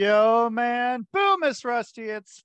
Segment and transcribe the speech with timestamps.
[0.00, 1.06] Yo, man.
[1.12, 2.04] Boom, Miss Rusty.
[2.04, 2.42] It's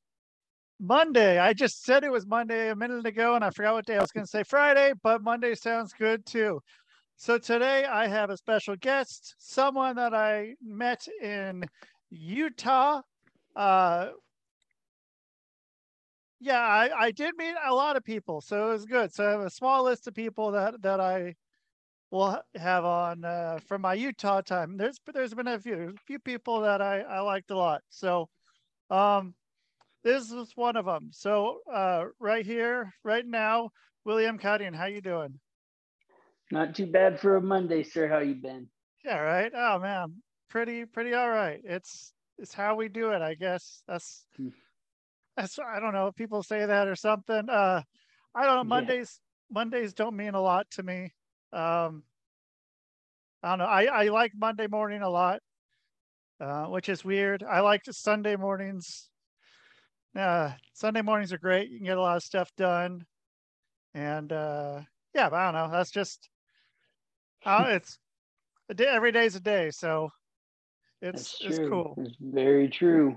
[0.78, 1.40] Monday.
[1.40, 4.02] I just said it was Monday a minute ago and I forgot what day I
[4.02, 6.60] was going to say Friday, but Monday sounds good too.
[7.16, 11.64] So today I have a special guest, someone that I met in
[12.10, 13.00] Utah.
[13.56, 14.10] Uh,
[16.42, 19.14] yeah, I, I did meet a lot of people, so it was good.
[19.14, 21.36] So I have a small list of people that that I
[22.16, 24.78] will have on uh, from my Utah time.
[24.78, 27.82] There's there's been a few a few people that I I liked a lot.
[27.90, 28.30] So,
[28.90, 29.36] um,
[30.04, 31.10] this is one of them.
[31.12, 33.70] So uh, right here, right now,
[34.06, 35.40] William Cutting, how you doing?
[36.52, 38.08] Not too bad for a Monday, sir.
[38.08, 38.68] How you been?
[39.04, 39.52] Yeah, right.
[39.54, 40.14] Oh man,
[40.50, 41.60] pretty pretty all right.
[41.64, 43.84] It's it's how we do it, I guess.
[43.88, 44.50] That's hmm.
[45.36, 46.12] that's I don't know.
[46.16, 47.50] People say that or something.
[47.50, 47.82] Uh,
[48.34, 48.64] I don't know.
[48.64, 49.60] Mondays yeah.
[49.60, 51.14] Mondays don't mean a lot to me.
[51.52, 52.04] Um,
[53.46, 53.66] I don't know.
[53.66, 55.40] I I like Monday morning a lot,
[56.42, 57.44] uh, which is weird.
[57.44, 59.12] I like Sunday mornings.
[60.18, 61.70] Uh, Sunday mornings are great.
[61.70, 63.06] You can get a lot of stuff done,
[63.94, 64.82] and uh,
[65.14, 65.72] yeah, but I don't know.
[65.72, 66.28] That's just
[67.46, 68.00] uh, it's
[68.70, 70.10] a day, every day's a day, so
[71.04, 71.94] it's it's cool.
[72.00, 73.16] It's very true.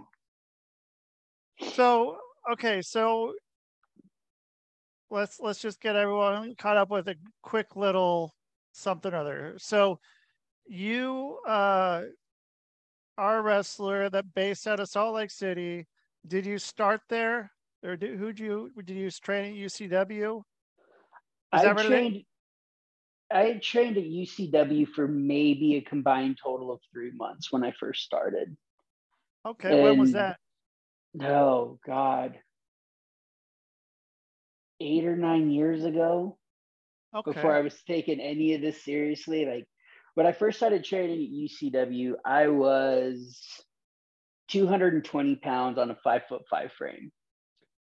[1.72, 2.18] So
[2.52, 3.32] okay, so
[5.10, 8.34] let's let's just get everyone caught up with a quick little
[8.72, 9.54] something or other.
[9.56, 9.98] So
[10.68, 12.02] you uh
[13.16, 15.86] are a wrestler that based out of Salt Lake City.
[16.26, 17.50] Did you start there,
[17.82, 20.38] or did, who did you did you train at UCW?
[20.38, 22.22] Is I trained.
[23.30, 28.02] I trained at UCW for maybe a combined total of three months when I first
[28.02, 28.56] started.
[29.46, 30.38] Okay, and, when was that?
[31.20, 32.38] Oh God,
[34.80, 36.38] eight or nine years ago.
[37.14, 37.32] Okay.
[37.32, 39.66] Before I was taking any of this seriously, like
[40.18, 43.40] when I first started training at UCW, I was
[44.48, 47.12] 220 pounds on a five foot five frame.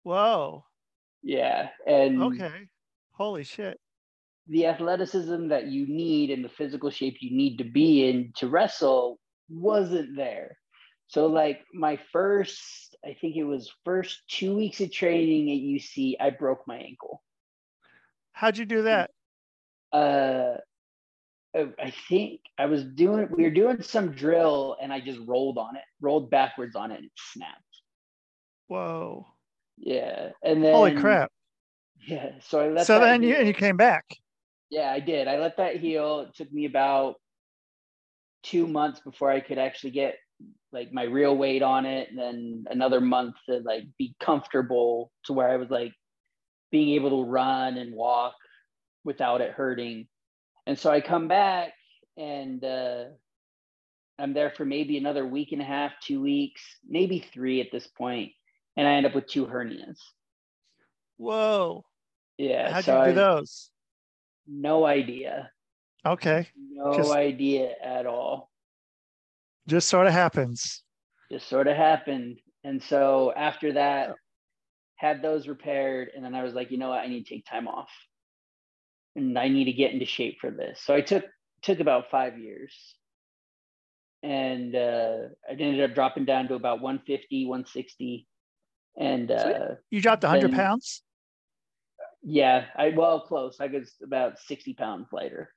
[0.02, 0.64] Whoa.
[1.22, 2.68] Yeah, and okay,
[3.12, 3.78] holy shit
[4.48, 8.48] the athleticism that you need and the physical shape you need to be in to
[8.48, 9.18] wrestle
[9.50, 10.56] wasn't there.
[11.08, 16.14] So like my first, I think it was first two weeks of training at UC,
[16.18, 17.22] I broke my ankle.
[18.32, 19.10] How'd you do that?
[19.92, 20.56] Uh,
[21.54, 25.76] I think I was doing, we were doing some drill and I just rolled on
[25.76, 27.60] it, rolled backwards on it and it snapped.
[28.68, 29.26] Whoa.
[29.76, 30.30] Yeah.
[30.42, 31.30] And then, holy crap.
[32.06, 32.30] Yeah.
[32.40, 34.04] So I let So then you, and you came back.
[34.70, 35.28] Yeah, I did.
[35.28, 36.20] I let that heal.
[36.20, 37.16] It took me about
[38.42, 40.16] two months before I could actually get
[40.72, 45.34] like my real weight on it, and then another month to like be comfortable to
[45.34, 45.92] where I was like
[46.70, 48.34] being able to run and walk
[49.04, 50.08] without it hurting.
[50.66, 51.72] And so I come back
[52.16, 53.04] and uh,
[54.18, 57.86] I'm there for maybe another week and a half, two weeks, maybe three at this
[57.86, 58.32] point,
[58.76, 59.98] and I end up with two hernias.
[61.16, 61.84] Whoa!
[62.38, 62.72] Yeah.
[62.72, 63.70] How'd so you do I, those?
[64.46, 65.50] No idea.
[66.04, 66.48] Okay.
[66.70, 68.50] No just, idea at all.
[69.68, 70.82] Just sort of happens.
[71.30, 72.40] Just sort of happened.
[72.64, 74.14] And so after that,
[74.96, 76.10] had those repaired.
[76.14, 77.00] And then I was like, you know what?
[77.00, 77.90] I need to take time off.
[79.14, 80.80] And I need to get into shape for this.
[80.82, 81.24] So I took
[81.62, 82.74] took about five years.
[84.22, 85.16] And uh,
[85.48, 88.28] I ended up dropping down to about 150, 160.
[88.96, 91.02] And uh, you dropped 100 pounds?
[92.22, 93.56] Yeah, I well close.
[93.60, 95.52] I was about sixty pounds lighter.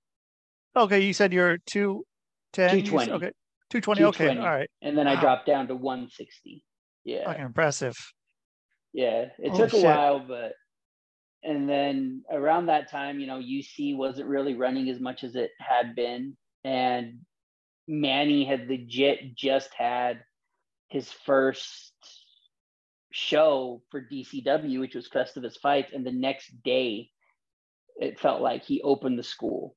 [0.76, 2.06] Okay, you said you're two
[2.54, 2.72] ten.
[2.72, 3.12] Two twenty.
[3.12, 3.32] Okay,
[3.70, 4.04] two twenty.
[4.04, 4.70] Okay, all right.
[4.82, 5.14] And then wow.
[5.14, 6.64] I dropped down to one sixty.
[7.04, 7.30] Yeah.
[7.30, 7.96] Okay, impressive.
[8.94, 10.54] Yeah, it took a while, but
[11.45, 15.51] and then around that time, you know, UC wasn't really running as much as it
[15.59, 17.19] had been, and
[17.88, 20.23] Manny had legit just had
[20.89, 21.94] his first
[23.11, 27.09] show for DCW, which was Festivus Fights, and the next day
[27.97, 29.75] it felt like he opened the school.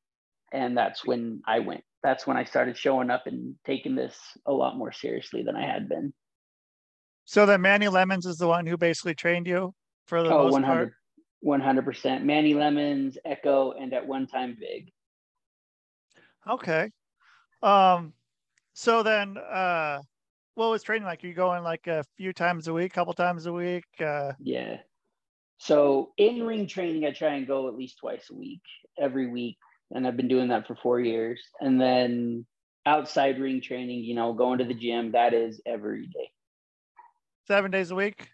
[0.53, 1.85] And that's when I went.
[2.03, 5.67] That's when I started showing up and taking this a lot more seriously than I
[5.67, 6.13] had been.
[7.27, 9.75] So that Manny Lemons is the one who basically trained you
[10.07, 10.93] for the oh, most 100, part?
[11.45, 12.23] 100%.
[12.23, 14.91] Manny Lemons, Echo, and at one time Vig.
[16.49, 16.91] Okay.
[17.63, 18.13] Um,
[18.73, 20.01] so then uh
[20.59, 21.23] what was training like?
[21.23, 23.85] Are you going like a few times a week, couple times a week?
[24.01, 24.33] Uh...
[24.41, 24.79] Yeah.
[25.59, 28.63] So in ring training, I try and go at least twice a week,
[28.99, 29.57] every week,
[29.93, 31.41] and I've been doing that for four years.
[31.61, 32.45] And then
[32.87, 36.33] outside ring training, you know, going to the gym, that is every day.
[37.47, 38.29] Seven days a week.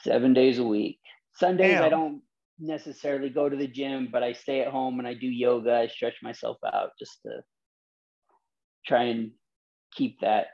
[0.00, 0.98] Seven days a week.
[1.34, 1.84] Sundays, Damn.
[1.84, 2.22] I don't
[2.58, 5.74] necessarily go to the gym, but I stay at home and I do yoga.
[5.74, 7.42] I stretch myself out just to
[8.86, 9.32] try and
[9.94, 10.46] keep that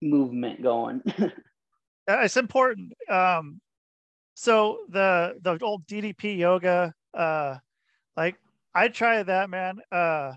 [0.00, 1.02] movement going.
[2.08, 2.92] it's important.
[3.08, 3.60] Um,
[4.34, 7.56] so the the old DDP yoga, uh,
[8.16, 8.36] like
[8.74, 9.78] I tried that, man.
[9.90, 10.32] Uh,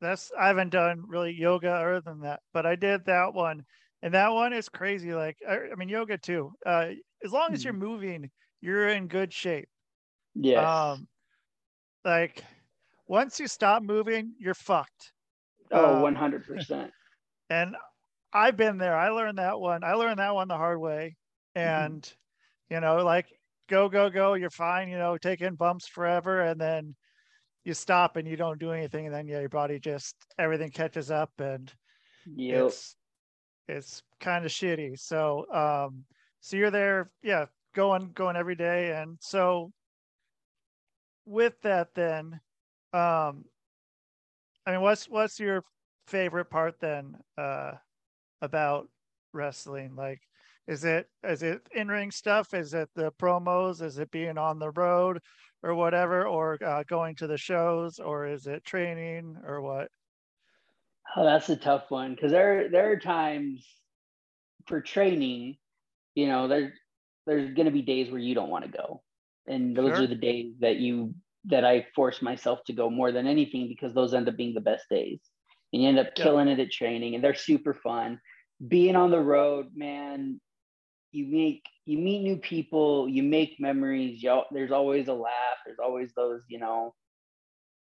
[0.00, 3.64] that's I haven't done really yoga other than that, but I did that one,
[4.02, 5.12] and that one is crazy.
[5.12, 6.52] Like I, I mean, yoga too.
[6.64, 6.88] Uh,
[7.24, 7.84] as long as you're mm-hmm.
[7.84, 8.30] moving,
[8.62, 9.68] you're in good shape.
[10.42, 10.66] Yes.
[10.66, 11.06] Um,
[12.04, 12.42] like
[13.08, 15.12] once you stop moving, you're fucked.
[15.72, 16.90] Oh, um, 100%.
[17.52, 17.74] And
[18.32, 18.96] I've been there.
[18.96, 19.82] I learned that one.
[19.82, 21.16] I learned that one the hard way.
[21.56, 21.68] Mm-hmm.
[21.68, 22.74] And, mm-hmm.
[22.74, 23.26] you know, like
[23.68, 26.42] go, go, go, you're fine, you know, taking bumps forever.
[26.42, 26.94] And then
[27.64, 29.06] you stop and you don't do anything.
[29.06, 31.72] And then, yeah, your body just, everything catches up and
[32.24, 32.66] yep.
[32.66, 32.94] it's,
[33.66, 34.96] it's kind of shitty.
[35.00, 36.04] So, um,
[36.40, 38.92] so you're there, yeah, going, going every day.
[38.92, 39.72] And so
[41.30, 42.40] with that, then,
[42.92, 43.44] um,
[44.66, 45.64] I mean, what's, what's your
[46.06, 47.72] favorite part then, uh,
[48.42, 48.88] about
[49.32, 49.94] wrestling?
[49.94, 50.20] Like,
[50.66, 52.54] is it is it in ring stuff?
[52.54, 53.82] Is it the promos?
[53.82, 55.18] Is it being on the road
[55.62, 59.88] or whatever, or uh, going to the shows, or is it training or what?
[61.16, 63.66] Oh, that's a tough one because there there are times
[64.66, 65.56] for training,
[66.14, 66.72] you know, there's
[67.26, 69.02] there's going to be days where you don't want to go,
[69.50, 70.04] and those sure.
[70.04, 71.14] are the days that you
[71.46, 74.60] that I force myself to go more than anything because those end up being the
[74.60, 75.20] best days.
[75.72, 78.20] And you end up killing it at training and they're super fun.
[78.66, 80.40] Being on the road man
[81.12, 84.22] you make you meet new people you make memories.
[84.22, 85.58] You there's always a laugh.
[85.64, 86.94] There's always those you know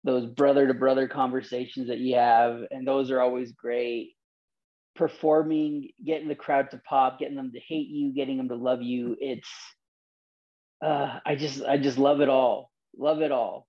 [0.04, 4.12] those brother to brother conversations that you have and those are always great.
[4.94, 8.82] Performing getting the crowd to pop getting them to hate you getting them to love
[8.82, 9.48] you it's
[10.82, 12.70] uh i just i just love it all.
[12.96, 13.66] Love it all.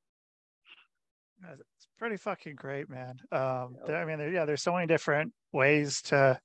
[1.51, 3.19] It's pretty fucking great man.
[3.31, 6.39] Um i mean yeah there's so many different ways to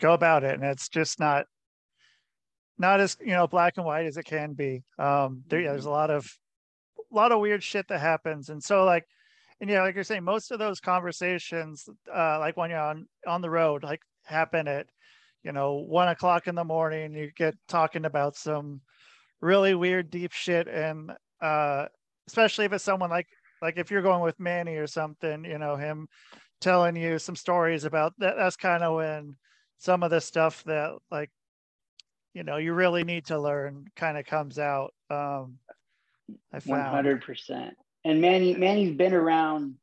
[0.00, 1.46] go about it and it's just not
[2.78, 4.82] not as you know black and white as it can be.
[4.98, 5.96] Um there, yeah, there's a mm-hmm.
[5.96, 6.26] lot of
[7.10, 9.04] a lot of weird shit that happens and so like
[9.60, 13.42] and yeah like you're saying most of those conversations uh like when you're on on
[13.42, 14.86] the road like happen at
[15.42, 18.80] you know one o'clock in the morning you get talking about some
[19.42, 20.68] really weird deep shit.
[20.68, 21.12] And
[21.42, 21.86] uh
[22.26, 23.26] especially if it's someone like
[23.60, 26.08] like if you're going with manny or something you know him
[26.60, 29.36] telling you some stories about that that's kind of when
[29.78, 31.30] some of the stuff that like
[32.34, 35.58] you know you really need to learn kind of comes out um
[36.52, 37.06] i found.
[37.06, 37.70] 100%
[38.04, 39.74] and manny manny's been around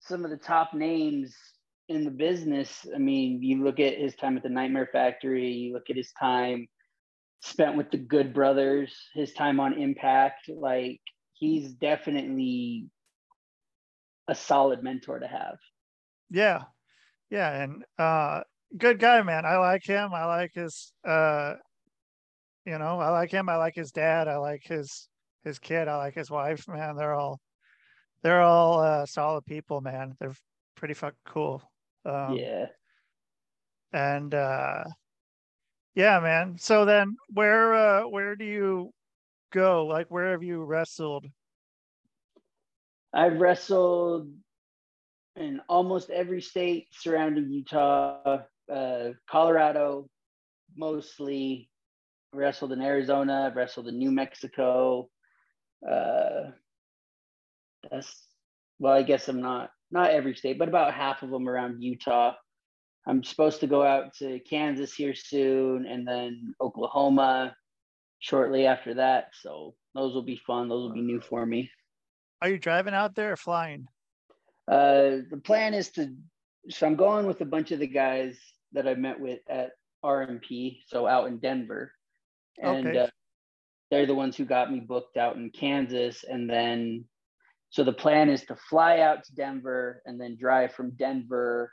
[0.00, 1.34] some of the top names
[1.88, 2.86] in the business.
[2.94, 6.12] I mean you look at his time at the nightmare factory you look at his
[6.18, 6.66] time
[7.40, 11.00] spent with the good brothers his time on impact like
[11.34, 12.86] he's definitely
[14.28, 15.56] a solid mentor to have
[16.30, 16.62] yeah
[17.30, 18.40] yeah and uh
[18.76, 21.54] good guy man i like him i like his uh
[22.66, 23.48] you know, I like him.
[23.48, 24.26] I like his dad.
[24.28, 25.08] I like his
[25.44, 25.86] his kid.
[25.88, 26.66] I like his wife.
[26.68, 27.40] Man, they're all
[28.22, 29.80] they're all uh, solid people.
[29.80, 30.34] Man, they're
[30.74, 31.62] pretty fucking cool.
[32.04, 32.66] Um, yeah.
[33.92, 34.84] And uh,
[35.96, 36.56] yeah, man.
[36.58, 38.92] So then, where uh, where do you
[39.52, 39.86] go?
[39.86, 41.26] Like, where have you wrestled?
[43.14, 44.30] I've wrestled
[45.36, 50.08] in almost every state surrounding Utah, uh, Colorado,
[50.76, 51.70] mostly
[52.34, 55.08] wrestled in Arizona, wrestled in New Mexico.
[55.88, 56.50] Uh,
[57.90, 58.26] that's
[58.78, 62.34] well, I guess I'm not not every state, but about half of them around Utah.
[63.06, 67.54] I'm supposed to go out to Kansas here soon, and then Oklahoma
[68.18, 69.28] shortly after that.
[69.40, 70.68] So those will be fun.
[70.68, 71.70] Those will be new for me.
[72.42, 73.86] Are you driving out there or flying?
[74.68, 76.14] Uh, the plan is to.
[76.68, 78.36] So I'm going with a bunch of the guys
[78.72, 79.70] that I met with at
[80.04, 81.92] RMP, so out in Denver
[82.58, 82.98] and okay.
[82.98, 83.06] uh,
[83.90, 86.24] they're the ones who got me booked out in Kansas.
[86.24, 87.04] And then,
[87.70, 91.72] so the plan is to fly out to Denver and then drive from Denver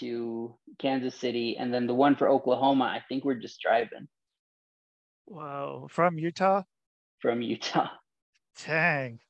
[0.00, 2.84] to Kansas City, and then the one for Oklahoma.
[2.84, 4.08] I think we're just driving.
[5.26, 6.62] Wow, from Utah.
[7.20, 7.88] From Utah.
[8.66, 9.20] Dang.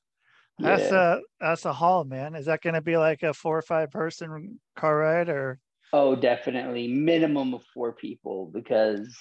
[0.59, 1.16] That's yeah.
[1.16, 2.35] a that's a haul, man.
[2.35, 5.59] Is that going to be like a four or five person car ride, or?
[5.92, 9.14] Oh, definitely minimum of four people because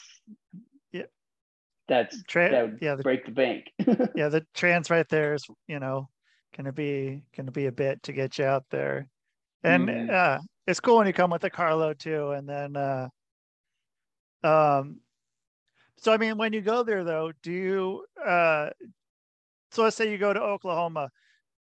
[0.92, 1.04] Yeah.
[1.88, 3.72] that's Tra- that yeah, the, break the bank.
[4.16, 6.10] yeah, the trans right there is you know
[6.56, 9.08] gonna be gonna be a bit to get you out there,
[9.64, 10.10] and mm.
[10.10, 13.08] uh, it's cool when you come with a carload too, and then uh,
[14.44, 15.00] um,
[15.98, 18.70] so I mean when you go there though, do you uh,
[19.72, 21.10] so let's say you go to Oklahoma,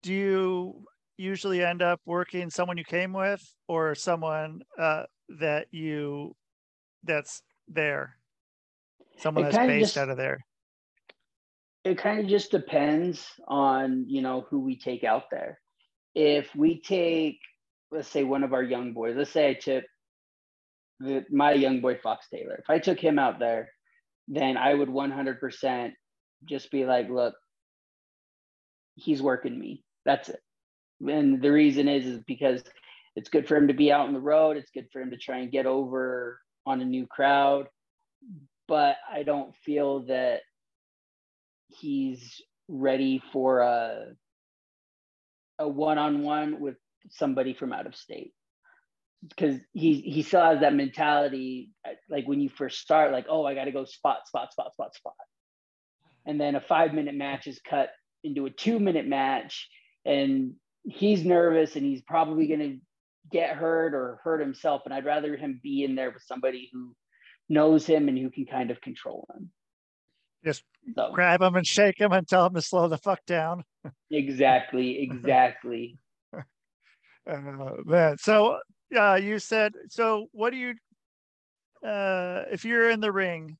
[0.02, 0.84] do you
[1.16, 5.04] usually end up working someone you came with or someone uh,
[5.40, 6.34] that you
[7.04, 8.16] that's there?
[9.18, 10.44] Someone it that's based just, out of there.
[11.84, 15.60] It kind of just depends on you know who we take out there.
[16.14, 17.38] If we take
[17.94, 19.14] let's say one of our young boys.
[19.16, 19.84] Let's say i took
[21.00, 22.56] the, my young boy fox taylor.
[22.58, 23.70] If i took him out there
[24.26, 25.92] then i would 100%
[26.46, 27.34] just be like look
[28.96, 29.84] he's working me.
[30.04, 30.40] That's it.
[31.00, 32.62] And the reason is is because
[33.16, 34.56] it's good for him to be out on the road.
[34.56, 37.68] It's good for him to try and get over on a new crowd.
[38.66, 40.40] But i don't feel that
[41.68, 44.06] he's ready for a
[45.58, 46.76] a one-on-one with
[47.10, 48.32] somebody from out of state
[49.28, 51.70] because he he still has that mentality
[52.10, 54.94] like when you first start like oh i got to go spot spot spot spot
[54.94, 55.14] spot
[56.26, 57.90] and then a five minute match is cut
[58.22, 59.68] into a two minute match
[60.04, 60.52] and
[60.84, 62.76] he's nervous and he's probably going to
[63.32, 66.94] get hurt or hurt himself and i'd rather him be in there with somebody who
[67.48, 69.50] knows him and who can kind of control him
[70.44, 70.62] just
[70.94, 71.10] so.
[71.12, 73.64] grab him and shake him and tell him to slow the fuck down.
[74.10, 75.98] exactly, exactly.
[77.30, 78.58] Uh, man, so
[78.96, 80.26] uh, you said so.
[80.32, 80.74] What do you?
[81.86, 83.56] Uh, if you're in the ring,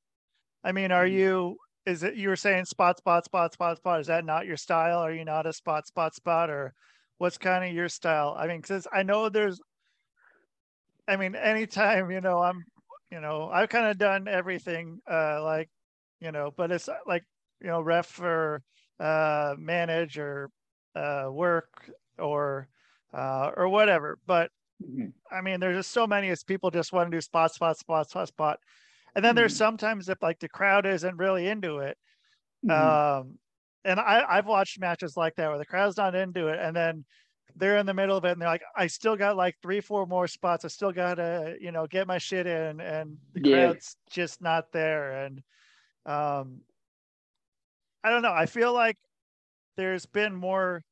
[0.63, 1.19] I mean, are mm-hmm.
[1.19, 1.57] you?
[1.87, 4.01] Is it you were saying spot, spot, spot, spot, spot?
[4.01, 4.99] Is that not your style?
[4.99, 6.73] Are you not a spot, spot, spot, or
[7.19, 8.35] what's kind of your style?
[8.39, 9.61] I mean, because I know there's.
[11.07, 12.65] I mean, anytime you know, I'm,
[13.11, 15.01] you know, I've kind of done everything.
[15.11, 15.69] Uh, like
[16.21, 17.23] you know, but it's uh, like,
[17.61, 18.63] you know, ref or
[18.99, 20.51] uh, manage or
[20.97, 22.69] uh, work or
[23.15, 24.19] uh, or whatever.
[24.27, 24.51] But
[24.83, 25.09] mm-hmm.
[25.35, 28.11] I mean, there's just so many as people just want to do spot, spot, spot,
[28.11, 28.59] spot, spot.
[29.15, 29.37] And then mm-hmm.
[29.37, 31.97] there's sometimes if like the crowd isn't really into it.
[32.67, 33.21] Mm-hmm.
[33.29, 33.39] Um,
[33.85, 37.05] and I, I've watched matches like that where the crowd's not into it, and then
[37.57, 40.07] they're in the middle of it and they're like, I still got like three, four
[40.07, 40.65] more spots.
[40.65, 43.57] I still gotta, you know, get my shit in, and the yeah.
[43.57, 45.25] crowd's just not there.
[45.25, 45.43] And
[46.07, 46.61] um,
[48.03, 48.33] I don't know.
[48.33, 48.97] I feel like
[49.77, 50.83] there's been more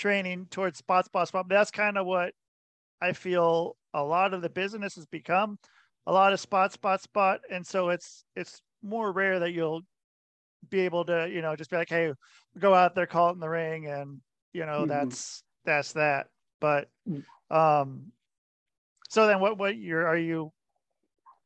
[0.00, 1.48] training towards spot, spot, spot.
[1.48, 2.32] But that's kind of what
[3.00, 5.58] I feel a lot of the business has become
[6.06, 7.40] a lot of spot, spot, spot.
[7.50, 9.82] And so it's it's more rare that you'll
[10.70, 12.12] be able to, you know, just be like, hey,
[12.58, 14.20] go out there, call it in the ring, and
[14.52, 14.88] you know, mm-hmm.
[14.88, 16.26] that's that's that.
[16.60, 17.24] But mm.
[17.50, 18.12] um
[19.08, 20.52] so then what what you're are you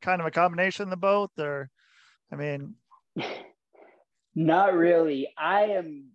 [0.01, 1.69] kind of a combination of the both or
[2.31, 2.75] I mean
[4.35, 5.29] not really.
[5.37, 6.11] I am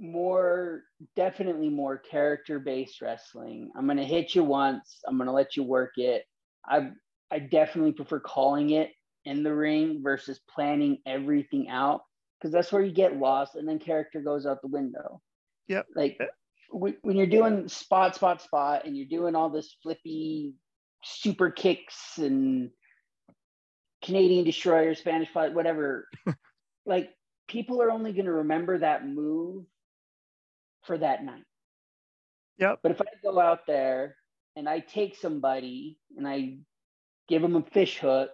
[0.00, 0.82] more
[1.14, 3.70] definitely more character based wrestling.
[3.76, 5.00] I'm gonna hit you once.
[5.06, 6.24] I'm gonna let you work it.
[6.66, 6.90] I
[7.30, 8.90] I definitely prefer calling it
[9.24, 12.00] in the ring versus planning everything out
[12.38, 15.20] because that's where you get lost and then character goes out the window.
[15.68, 15.86] Yep.
[15.94, 16.26] Like eh.
[16.70, 20.54] when you're doing spot spot spot and you're doing all this flippy
[21.04, 22.70] super kicks and
[24.02, 26.08] Canadian destroyer, Spanish fly, whatever.
[26.86, 27.10] like
[27.48, 29.64] people are only going to remember that move
[30.90, 31.44] for that night.
[32.58, 32.80] Yep.
[32.82, 34.16] But if I go out there
[34.56, 36.56] and I take somebody and I
[37.28, 38.30] give them a fish hook,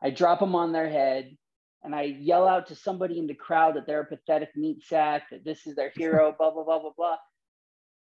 [0.00, 1.36] I drop them on their head,
[1.82, 5.30] and I yell out to somebody in the crowd that they're a pathetic meat sack,
[5.30, 7.16] that this is their hero, blah, blah, blah, blah, blah.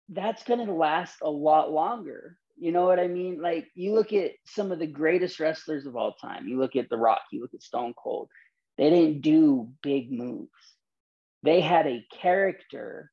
[0.08, 3.40] That's going to last a lot longer you know what I mean?
[3.40, 6.48] Like you look at some of the greatest wrestlers of all time.
[6.48, 8.28] You look at The Rock, you look at Stone Cold.
[8.76, 10.50] They didn't do big moves.
[11.42, 13.12] They had a character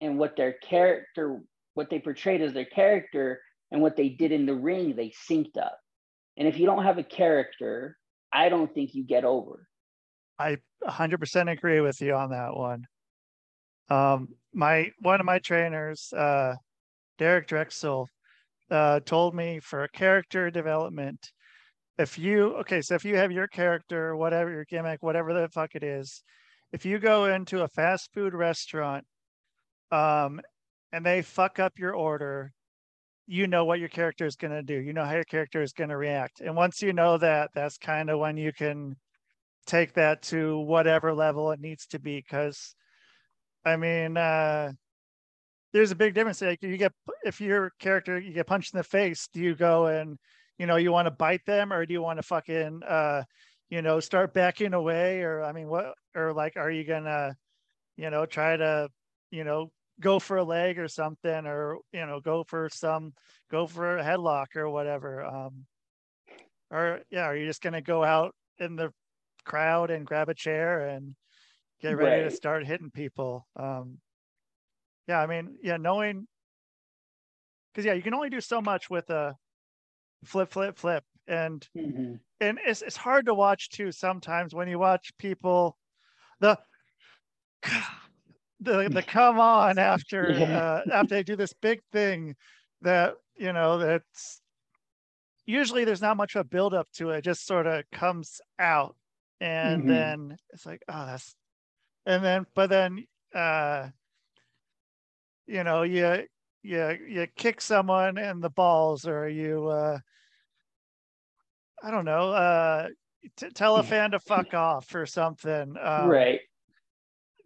[0.00, 1.40] and what their character,
[1.74, 5.56] what they portrayed as their character and what they did in the ring, they synced
[5.56, 5.78] up.
[6.36, 7.96] And if you don't have a character,
[8.32, 9.66] I don't think you get over.
[10.38, 12.84] I 100% agree with you on that one.
[13.88, 16.54] Um, my one of my trainers, uh,
[17.18, 18.08] Derek Drexel,
[18.70, 21.30] uh, told me for character development,
[21.98, 25.74] if you okay, so if you have your character, whatever your gimmick, whatever the fuck
[25.74, 26.22] it is,
[26.72, 29.04] if you go into a fast food restaurant,
[29.94, 30.40] um,
[30.92, 32.52] and they fuck up your order,
[33.26, 34.74] you know what your character is going to do.
[34.74, 36.40] You know how your character is going to react.
[36.40, 38.96] And once you know that, that's kind of when you can
[39.66, 42.16] take that to whatever level it needs to be.
[42.16, 42.74] Because,
[43.64, 44.72] I mean, uh,
[45.72, 46.40] there's a big difference.
[46.42, 46.92] Like you get
[47.24, 50.18] if your character you get punched in the face, do you go and
[50.58, 53.24] you know you want to bite them or do you want to fucking uh
[53.70, 57.34] you know start backing away or I mean what or like are you gonna
[57.96, 58.88] you know try to
[59.32, 63.12] you know go for a leg or something or you know go for some
[63.50, 65.64] go for a headlock or whatever um
[66.70, 68.92] or yeah are you just gonna go out in the
[69.44, 71.14] crowd and grab a chair and
[71.80, 72.30] get ready right.
[72.30, 73.98] to start hitting people um
[75.06, 76.26] yeah, I mean, yeah, knowing
[77.72, 79.36] because yeah, you can only do so much with a
[80.24, 81.04] flip, flip, flip.
[81.26, 82.14] and mm-hmm.
[82.40, 85.76] and it's it's hard to watch too sometimes when you watch people
[86.40, 86.58] the
[88.64, 90.58] the the come on after yeah.
[90.58, 92.34] uh, after they do this big thing
[92.82, 94.40] that you know that's
[95.46, 97.18] usually there's not much of a build up to it.
[97.18, 98.96] it just sort of comes out
[99.40, 99.88] and mm-hmm.
[99.88, 101.34] then it's like oh that's
[102.06, 103.88] and then but then uh
[105.46, 106.24] you know you
[106.62, 109.98] you you kick someone in the balls or you uh
[111.82, 112.88] i don't know uh
[113.36, 116.40] t- tell a fan to fuck off or something um, right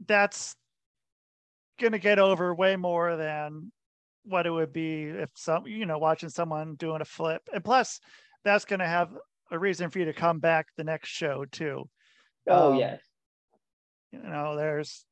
[0.07, 0.55] that's
[1.79, 3.73] gonna get over way more than
[4.25, 7.43] what it would be if some you know watching someone doing a flip.
[7.53, 8.01] And plus
[8.45, 9.11] that's gonna have
[9.51, 11.89] a reason for you to come back the next show too.
[12.47, 13.01] Oh um, yes.
[14.13, 15.05] you know there's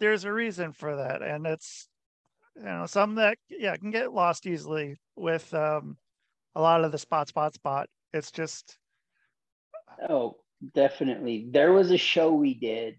[0.00, 1.22] there's a reason for that.
[1.22, 1.88] And it's
[2.56, 5.96] you know some that yeah can get lost easily with um
[6.54, 7.88] a lot of the spot spot spot.
[8.12, 8.76] It's just
[10.08, 10.36] oh
[10.74, 11.46] definitely.
[11.50, 12.96] There was a show we did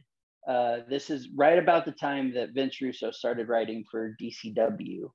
[0.48, 5.10] uh this is right about the time that vince russo started writing for dcw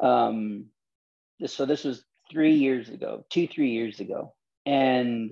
[0.00, 0.66] um
[1.46, 4.34] so this was three years ago two three years ago
[4.66, 5.30] and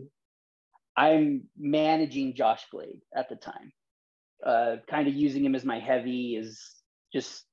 [0.97, 3.73] i'm managing josh glade at the time
[4.45, 6.61] uh kind of using him as my heavy is
[7.13, 7.45] just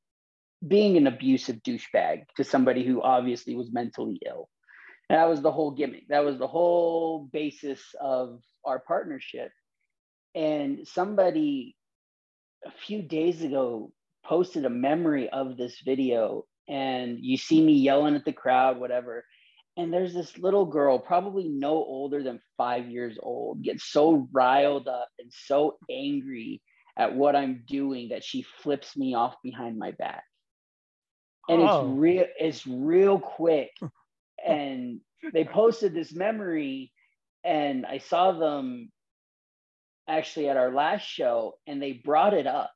[0.68, 4.50] being an abusive douchebag to somebody who obviously was mentally ill.
[5.10, 6.08] And that was the whole gimmick.
[6.10, 9.52] That was the whole basis of our partnership.
[10.36, 11.76] And somebody
[12.66, 13.92] a few days ago
[14.26, 19.26] posted a memory of this video, and you see me yelling at the crowd, whatever.
[19.78, 24.88] And there's this little girl, probably no older than five years old, gets so riled
[24.88, 26.62] up and so angry
[26.98, 30.24] at what I'm doing that she flips me off behind my back
[31.50, 31.66] and oh.
[31.66, 33.72] it's real it's real quick
[34.48, 35.02] and
[35.34, 36.94] they posted this memory
[37.44, 38.90] and i saw them
[40.10, 42.72] actually at our last show and they brought it up.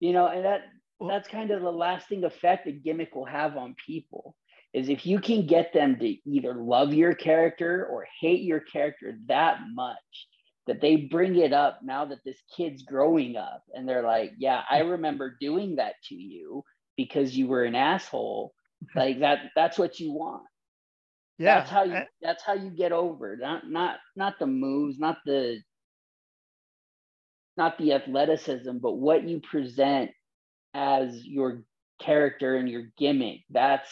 [0.00, 0.62] You know and that
[1.00, 4.34] that's kind of the lasting effect a gimmick will have on people
[4.74, 9.18] is if you can get them to either love your character or hate your character
[9.26, 9.96] that much
[10.66, 14.62] that they bring it up now that this kid's growing up and they're like yeah
[14.70, 16.62] i remember doing that to you
[16.96, 18.52] because you were an asshole.
[18.94, 20.42] Like that that's what you want.
[21.38, 24.98] Yeah that's how you eh that's how you get over not not not the moves
[24.98, 25.60] not the
[27.56, 30.10] not the athleticism but what you present
[30.74, 31.62] as your
[32.00, 33.90] character and your gimmick that's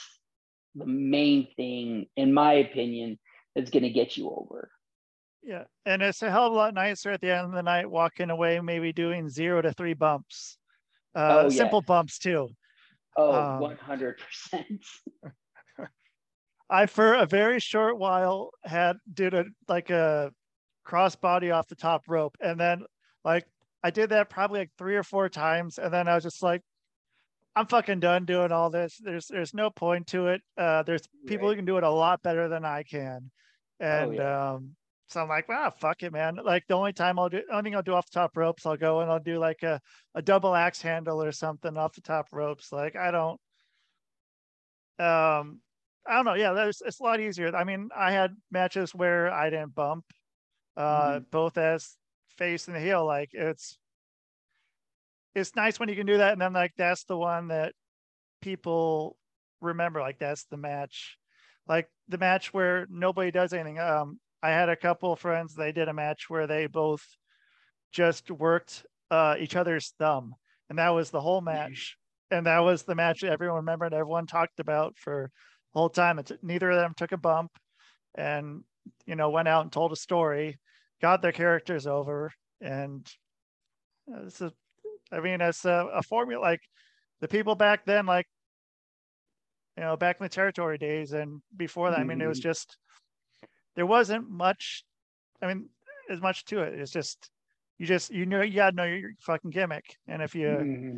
[0.74, 3.18] the main thing in my opinion
[3.54, 4.70] that's going to get you over.
[5.42, 7.90] Yeah and it's a hell of a lot nicer at the end of the night
[7.90, 10.58] walking away maybe doing zero to three bumps.
[11.14, 12.48] Uh, oh, simple bumps too.
[13.16, 14.16] Oh, um, 100%.
[16.70, 20.32] I for a very short while had did a like a
[20.86, 22.82] crossbody off the top rope and then
[23.24, 23.46] like
[23.84, 26.62] I did that probably like three or four times and then I was just like
[27.54, 28.98] I'm fucking done doing all this.
[28.98, 30.40] There's there's no point to it.
[30.56, 31.52] Uh there's people right.
[31.52, 33.30] who can do it a lot better than I can.
[33.80, 34.52] Oh, and oh, yeah.
[34.52, 34.76] um
[35.08, 36.40] so I'm like, wow, fuck it, man.
[36.42, 38.76] Like the only time I'll do, only thing I'll do off the top ropes, I'll
[38.76, 39.80] go and I'll do like a,
[40.14, 42.72] a double axe handle or something off the top ropes.
[42.72, 43.38] Like I don't,
[44.98, 45.60] um,
[46.06, 46.34] I don't know.
[46.34, 47.54] Yeah, that's it's a lot easier.
[47.54, 50.04] I mean, I had matches where I didn't bump,
[50.76, 51.24] uh, mm-hmm.
[51.30, 51.96] both as
[52.36, 53.04] face and the heel.
[53.04, 53.78] Like it's,
[55.34, 57.72] it's nice when you can do that, and then like that's the one that
[58.40, 59.16] people
[59.60, 60.00] remember.
[60.00, 61.16] Like that's the match,
[61.66, 63.78] like the match where nobody does anything.
[63.78, 65.54] Um, I had a couple friends.
[65.54, 67.04] They did a match where they both
[67.92, 70.34] just worked uh, each other's thumb,
[70.68, 71.96] and that was the whole match.
[72.30, 73.92] And that was the match everyone remembered.
[73.92, 75.30] Everyone talked about for
[75.72, 76.18] the whole time.
[76.18, 77.52] It's, neither of them took a bump,
[78.14, 78.62] and
[79.06, 80.58] you know went out and told a story,
[81.04, 83.06] got their characters over, and
[84.06, 84.50] this is.
[85.12, 86.62] I mean, it's a, a formula like
[87.20, 88.26] the people back then, like
[89.76, 91.98] you know, back in the territory days and before that.
[91.98, 92.10] Mm-hmm.
[92.10, 92.48] I mean, it was mm-hmm.
[92.48, 92.78] just
[93.76, 94.82] there wasn't much.
[95.42, 95.68] I mean,
[96.08, 96.72] as much to it.
[96.72, 97.28] It's just
[97.78, 100.96] you just you know you gotta know your, fucking gimmick, and if you mm-hmm.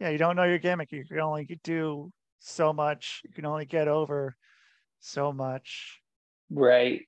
[0.00, 3.22] yeah you don't know your gimmick, you can only do so much.
[3.24, 4.36] You can only get over
[5.00, 5.98] so much.
[6.50, 7.00] Right.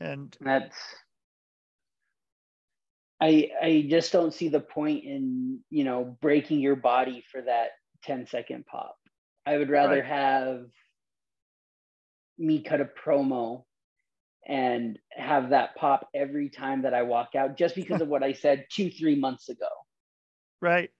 [0.00, 0.76] And that's
[3.22, 7.68] I I just don't see the point in, you know, breaking your body for that
[8.02, 8.96] 10 second pop.
[9.46, 10.04] I would rather right.
[10.04, 10.64] have
[12.36, 13.62] me cut a promo
[14.44, 18.32] and have that pop every time that I walk out just because of what I
[18.32, 19.68] said two, three months ago.
[20.60, 20.90] Right.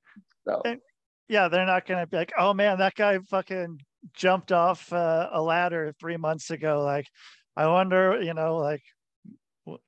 [0.47, 0.81] So and,
[1.29, 3.81] yeah, they're not gonna be like, oh man, that guy fucking
[4.15, 6.85] jumped off uh, a ladder three months ago.
[6.85, 7.09] Like,
[7.57, 8.83] I wonder, you know, like,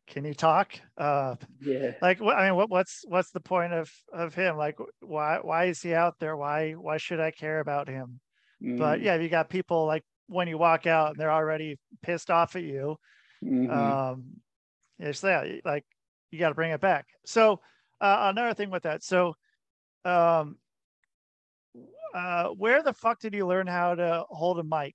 [0.07, 0.73] can you talk?
[0.97, 1.93] Uh, yeah.
[2.01, 4.57] Like, I mean, what, what's what's the point of of him?
[4.57, 6.37] Like, why why is he out there?
[6.37, 8.21] Why why should I care about him?
[8.63, 8.79] Mm.
[8.79, 12.57] But yeah, you got people like when you walk out and they're already pissed off
[12.57, 12.97] at you.
[13.45, 13.71] Mm-hmm.
[13.71, 14.25] Um,
[14.99, 15.85] it's that like
[16.31, 17.07] you got to bring it back.
[17.27, 17.61] So
[18.01, 19.35] uh, another thing with that, so
[20.05, 20.57] um,
[22.15, 24.95] uh, where the fuck did you learn how to hold a mic?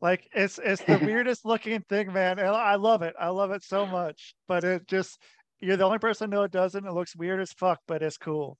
[0.00, 2.38] Like it's it's the weirdest looking thing, man.
[2.38, 3.14] And I love it.
[3.18, 4.34] I love it so much.
[4.46, 5.18] But it just
[5.60, 6.86] you're the only person I know it doesn't.
[6.86, 8.58] It looks weird as fuck, but it's cool.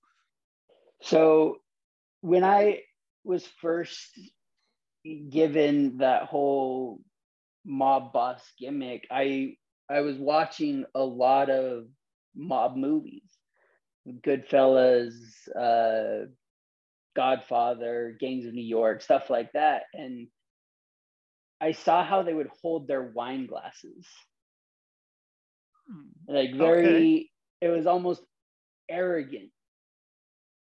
[1.03, 1.59] So
[2.23, 2.81] when I
[3.25, 4.19] was first
[5.31, 7.01] given that whole
[7.65, 9.55] mob boss gimmick, I
[9.89, 11.85] I was watching a lot of
[12.35, 13.31] mob movies,
[14.07, 15.15] Goodfellas,
[15.57, 16.27] uh,
[17.15, 20.27] Godfather, Gangs of New York, stuff like that, and
[21.61, 24.07] I saw how they would hold their wine glasses,
[25.91, 26.33] hmm.
[26.33, 26.87] like very.
[26.87, 27.31] Okay.
[27.61, 28.23] It was almost
[28.89, 29.51] arrogant,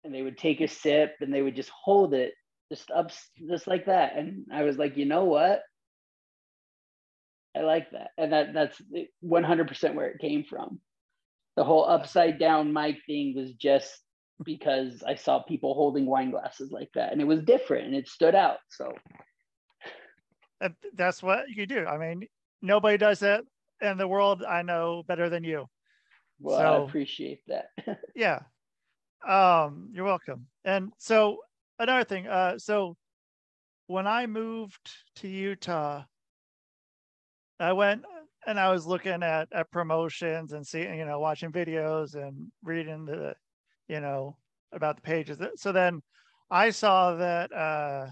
[0.04, 2.34] and they would take a sip and they would just hold it
[2.72, 3.12] just up
[3.48, 5.62] just like that, and I was like, you know what?
[7.58, 8.10] I like that.
[8.18, 8.82] And that that's
[9.24, 10.80] 100% where it came from.
[11.56, 13.92] The whole upside down mic thing was just
[14.44, 18.08] because I saw people holding wine glasses like that and it was different and it
[18.08, 18.58] stood out.
[18.70, 18.92] So
[20.94, 21.86] that's what you do.
[21.86, 22.28] I mean,
[22.62, 23.44] nobody does that
[23.82, 25.68] in the world I know better than you.
[26.40, 27.70] Well, so, I appreciate that.
[28.16, 28.40] yeah.
[29.28, 30.48] Um, you're welcome.
[30.66, 31.40] And so
[31.80, 32.96] another thing, uh, so
[33.88, 36.04] when I moved to Utah,
[37.60, 38.04] I went
[38.46, 43.06] and I was looking at, at promotions and seeing, you know, watching videos and reading
[43.06, 43.36] the,
[43.88, 44.38] you know,
[44.72, 45.40] about the pages.
[45.56, 46.02] So then
[46.52, 48.08] I saw that uh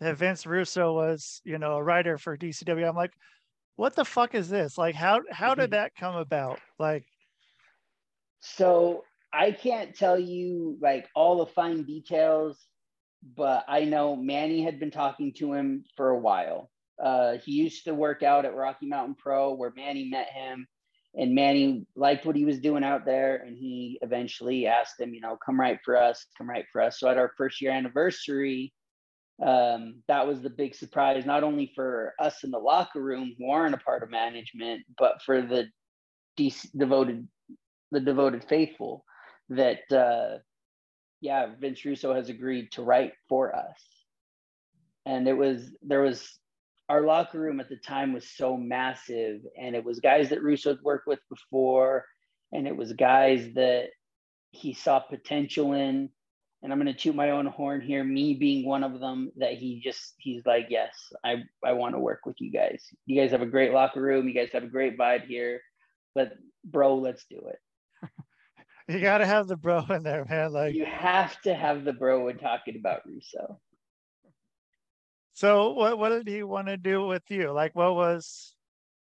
[0.00, 2.88] that Vince Russo was, you know, a writer for DCW.
[2.88, 3.12] I'm like,
[3.76, 4.78] what the fuck is this?
[4.78, 5.72] Like how how did mm-hmm.
[5.72, 6.60] that come about?
[6.78, 7.04] Like
[8.40, 12.58] so I can't tell you like all the fine details,
[13.36, 16.70] but I know Manny had been talking to him for a while
[17.02, 20.66] uh, he used to work out at Rocky Mountain Pro where Manny met him.
[21.16, 23.36] And Manny liked what he was doing out there.
[23.36, 26.98] And he eventually asked him, you know, come right for us, come right for us.
[26.98, 28.72] So at our first year anniversary,
[29.42, 33.50] um, that was the big surprise, not only for us in the locker room who
[33.50, 35.66] aren't a part of management, but for the
[36.36, 37.26] de- devoted,
[37.90, 39.04] the devoted faithful
[39.48, 40.38] that, uh,
[41.20, 43.80] yeah, Vince Russo has agreed to write for us.
[45.06, 46.38] And it was, there was
[46.88, 50.82] our locker room at the time was so massive and it was guys that Russo's
[50.82, 52.04] worked with before
[52.52, 53.86] and it was guys that
[54.50, 56.10] he saw potential in
[56.64, 59.52] and I'm going to toot my own horn here me being one of them that
[59.52, 63.30] he just he's like yes I I want to work with you guys you guys
[63.30, 65.60] have a great locker room you guys have a great vibe here
[66.16, 66.32] but
[66.64, 68.10] bro let's do it
[68.88, 71.92] you got to have the bro in there man like you have to have the
[71.92, 73.60] bro when talking about Russo
[75.34, 77.50] so what what did he want to do with you?
[77.50, 78.54] Like what was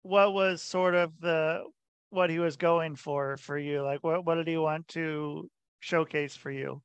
[0.03, 1.65] what was sort of the
[2.11, 3.83] what he was going for for you?
[3.83, 6.83] Like what what did he want to showcase for you?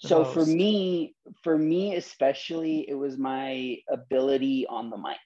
[0.00, 0.34] So most?
[0.34, 5.16] for me, for me especially, it was my ability on the mic.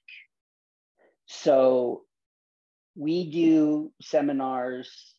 [1.27, 2.03] So
[2.97, 5.15] we do seminars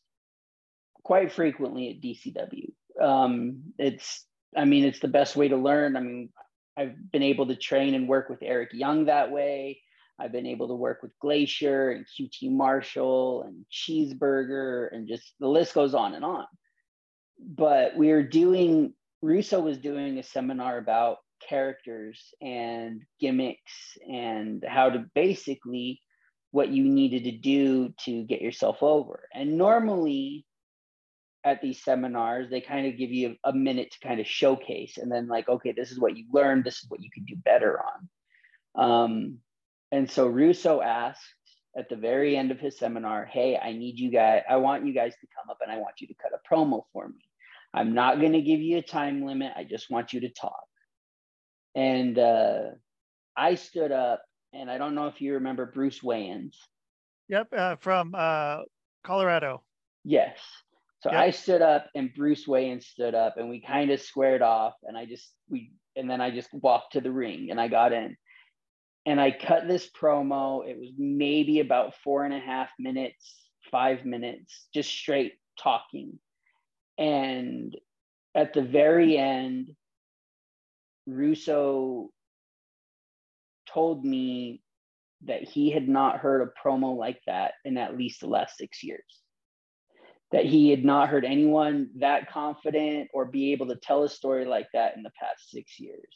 [1.03, 2.71] quite frequently at DCW.
[3.01, 5.95] Um, it's, I mean, it's the best way to learn.
[5.95, 6.29] I mean,
[6.77, 9.81] I've been able to train and work with Eric Young that way.
[10.19, 15.47] I've been able to work with Glacier and QT Marshall and Cheeseburger and just the
[15.47, 16.45] list goes on and on.
[17.39, 18.93] But we are doing,
[19.25, 21.17] Russo was doing a seminar about
[21.49, 25.99] characters and gimmicks and how to basically
[26.51, 29.27] what you needed to do to get yourself over.
[29.33, 30.45] And normally
[31.43, 35.11] at these seminars, they kind of give you a, minute to kind of showcase and
[35.11, 37.81] then like, okay, this is what you learned, this is what you can do better
[37.81, 38.83] on.
[38.83, 39.37] Um,
[39.91, 41.21] and so Russo asked
[41.77, 44.93] at the very end of his seminar, hey, I need you guys, I want you
[44.93, 47.25] guys to come up and I want you to cut a promo for me.
[47.75, 49.51] I'm not going to give you a time limit.
[49.55, 50.63] I just want you to talk.
[51.75, 52.61] And uh,
[53.35, 56.55] I stood up, and I don't know if you remember Bruce Wayans.
[57.27, 58.59] Yep, uh, from uh,
[59.03, 59.61] Colorado.
[60.05, 60.37] Yes.
[61.01, 61.19] So yep.
[61.19, 64.97] I stood up and Bruce Wayne stood up and we kind of squared off and
[64.97, 68.15] I just we and then I just walked to the ring and I got in.
[69.05, 70.67] And I cut this promo.
[70.67, 73.35] It was maybe about four and a half minutes,
[73.69, 76.17] five minutes, just straight talking.
[76.97, 77.75] And
[78.33, 79.75] at the very end,
[81.07, 82.09] Russo
[83.67, 84.61] told me
[85.25, 88.83] that he had not heard a promo like that in at least the last six
[88.83, 89.03] years.
[90.31, 94.45] That he had not heard anyone that confident or be able to tell a story
[94.45, 96.09] like that in the past six years.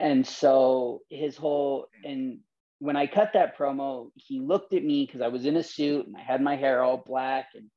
[0.00, 2.38] And so his whole, and
[2.78, 6.06] when I cut that promo, he looked at me because I was in a suit
[6.06, 7.68] and I had my hair all black and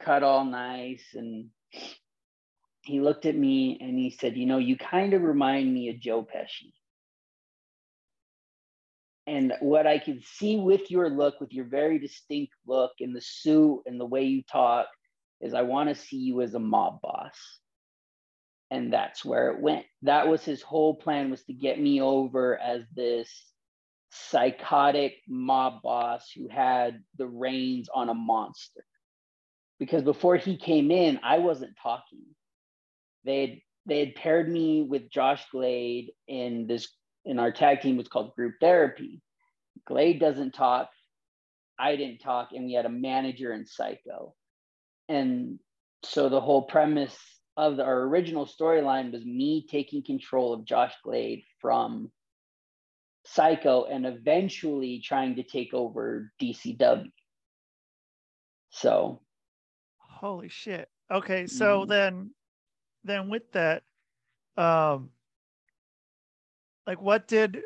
[0.00, 1.04] cut all nice.
[1.14, 1.50] And
[2.82, 6.00] he looked at me and he said, You know, you kind of remind me of
[6.00, 6.72] Joe Pesci.
[9.26, 13.20] And what I can see with your look, with your very distinct look in the
[13.20, 14.88] suit and the way you talk,
[15.40, 17.38] is I want to see you as a mob boss.
[18.70, 19.84] And that's where it went.
[20.02, 23.30] That was his whole plan was to get me over as this
[24.10, 28.84] psychotic mob boss who had the reins on a monster.
[29.80, 32.24] Because before he came in, I wasn't talking.
[33.24, 36.88] They had they had paired me with Josh Glade in this
[37.24, 39.20] in our tag team was called group therapy.
[39.86, 40.90] Glade doesn't talk.
[41.78, 44.34] I didn't talk, and we had a manager and Psycho.
[45.08, 45.58] And
[46.04, 47.16] so the whole premise
[47.56, 52.10] of the, our original storyline was me taking control of Josh Glade from
[53.24, 57.10] Psycho and eventually trying to take over DCW.
[58.70, 59.20] So,
[60.20, 60.88] holy shit.
[61.10, 61.90] Okay, so mm-hmm.
[61.90, 62.30] then,
[63.04, 63.82] then with that,
[64.56, 65.10] um,
[66.86, 67.60] like what did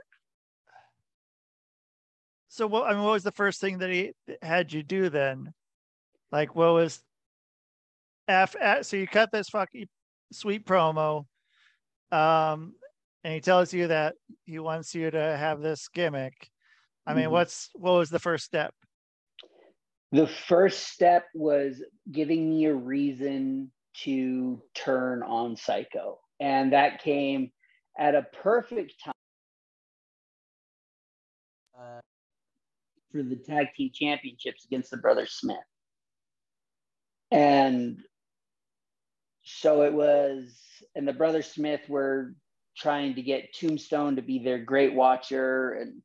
[2.48, 4.12] so what I mean what was the first thing that he
[4.42, 5.52] had you do then?
[6.30, 7.00] Like what was
[8.28, 9.88] F, F so you cut this fucking
[10.32, 11.24] sweet promo
[12.12, 12.74] um
[13.24, 14.14] and he tells you that
[14.44, 16.50] he wants you to have this gimmick.
[17.06, 17.32] I mean, mm-hmm.
[17.32, 18.74] what's what was the first step?
[20.14, 23.72] The first step was giving me a reason
[24.04, 26.20] to turn on Psycho.
[26.38, 27.50] And that came
[27.98, 29.14] at a perfect time
[31.76, 32.00] uh,
[33.10, 35.56] for the tag team championships against the Brother Smith.
[37.32, 37.98] And
[39.42, 40.56] so it was,
[40.94, 42.36] and the Brother Smith were
[42.76, 45.72] trying to get Tombstone to be their great watcher.
[45.72, 46.02] And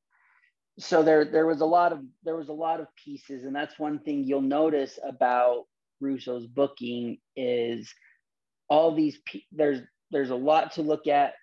[0.79, 3.43] so there, there was a lot of, there was a lot of pieces.
[3.43, 5.65] And that's one thing you'll notice about
[5.99, 7.93] Russo's booking is
[8.69, 9.19] all these,
[9.51, 11.33] there's, there's a lot to look at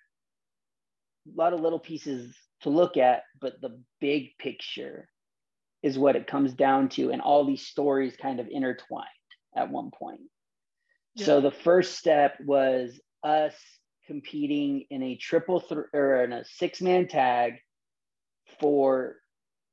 [1.27, 5.07] a lot of little pieces to look at, but the big picture
[5.83, 7.11] is what it comes down to.
[7.11, 9.05] And all these stories kind of intertwined
[9.55, 10.21] at one point.
[11.15, 11.25] Yeah.
[11.25, 13.53] So the first step was us
[14.07, 17.59] competing in a triple th- or in a six man tag
[18.59, 19.17] for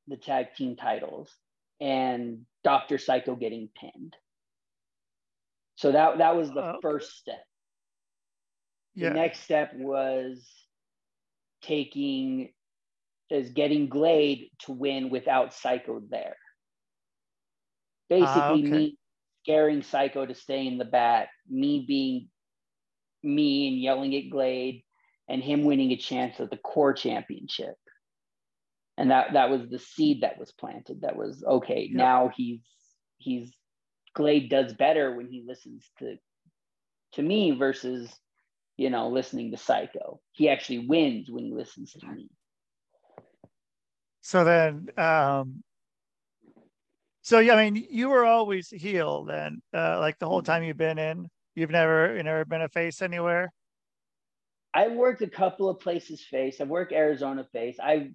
[0.09, 1.31] the tag team titles
[1.81, 2.99] and Dr.
[2.99, 4.17] Psycho getting pinned.
[5.77, 6.79] So that that was the oh, okay.
[6.83, 7.45] first step.
[8.95, 9.09] Yeah.
[9.09, 10.47] The next step was
[11.62, 12.53] taking
[13.31, 16.37] is getting Glade to win without Psycho there.
[18.09, 18.62] Basically, uh, okay.
[18.62, 18.99] me
[19.43, 22.29] scaring Psycho to stay in the bat, me being
[23.23, 24.85] me and yelling at Glade,
[25.29, 27.75] and him winning a chance at the core championship.
[28.96, 31.00] And that that was the seed that was planted.
[31.00, 31.88] That was okay.
[31.90, 31.96] Yeah.
[31.96, 32.61] Now he's
[33.18, 33.52] he's
[34.14, 36.16] Glade does better when he listens to
[37.14, 38.12] to me versus
[38.76, 40.20] you know, listening to Psycho.
[40.33, 42.28] He actually wins when he listens to me.
[44.20, 45.62] So then, um,
[47.22, 50.76] so yeah, I mean, you were always healed then, uh, like the whole time you've
[50.76, 51.28] been in.
[51.54, 53.52] You've never, you never been a face anywhere.
[54.72, 56.61] I worked a couple of places face.
[56.61, 57.76] I've worked Arizona face.
[57.80, 58.11] I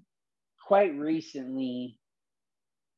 [0.70, 1.98] quite recently,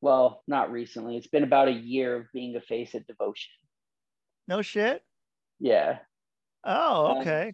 [0.02, 1.16] well, not recently.
[1.16, 3.54] It's been about a year of being a face at Devotion.
[4.46, 5.02] No shit.
[5.62, 6.00] Yeah.
[6.66, 7.46] Oh, um, okay.
[7.46, 7.54] Um,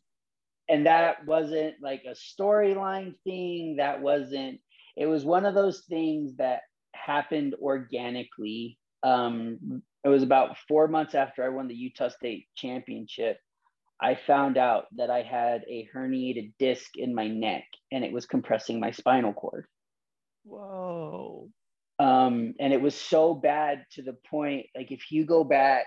[0.69, 3.75] and that wasn't like a storyline thing.
[3.77, 4.59] That wasn't,
[4.95, 6.61] it was one of those things that
[6.95, 8.79] happened organically.
[9.03, 13.37] Um, it was about four months after I won the Utah State Championship.
[14.01, 18.25] I found out that I had a herniated disc in my neck and it was
[18.25, 19.67] compressing my spinal cord.
[20.47, 21.49] Whoa.
[21.99, 25.85] Um, and it was so bad to the point, like if you go back,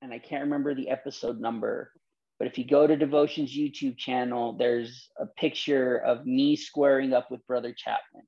[0.00, 1.92] and I can't remember the episode number,
[2.38, 7.30] but if you go to Devotion's YouTube channel, there's a picture of me squaring up
[7.30, 8.22] with Brother Chapman.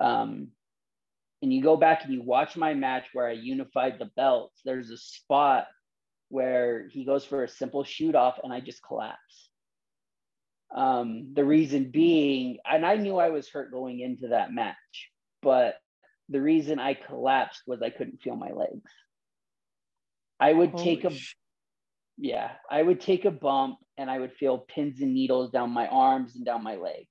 [0.00, 0.48] Um,
[1.42, 4.60] and you go back and you watch my match where I unified the belts.
[4.64, 5.66] There's a spot
[6.28, 9.50] where he goes for a simple shoot off and I just collapse.
[10.74, 15.10] Um, the reason being, and I knew I was hurt going into that match,
[15.40, 15.76] but
[16.28, 18.90] the reason I collapsed was I couldn't feel my legs.
[20.40, 21.36] I would Holy take a sh-
[22.16, 25.86] yeah, I would take a bump and I would feel pins and needles down my
[25.86, 27.08] arms and down my legs.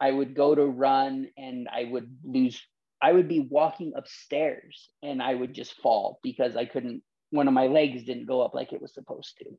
[0.00, 2.60] I would go to run and I would lose.
[3.00, 7.02] I would be walking upstairs and I would just fall because I couldn't.
[7.30, 9.58] One of my legs didn't go up like it was supposed to.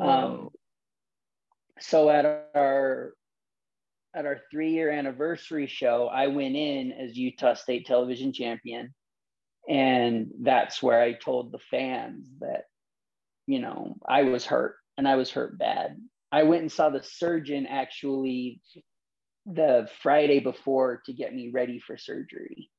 [0.00, 0.50] Um,
[1.80, 3.14] so at our
[4.14, 8.94] at our three year anniversary show, I went in as Utah State Television Champion,
[9.68, 12.64] and that's where I told the fans that,
[13.46, 15.96] you know, I was hurt and I was hurt bad.
[16.30, 18.60] I went and saw the surgeon actually
[19.46, 22.70] the Friday before to get me ready for surgery.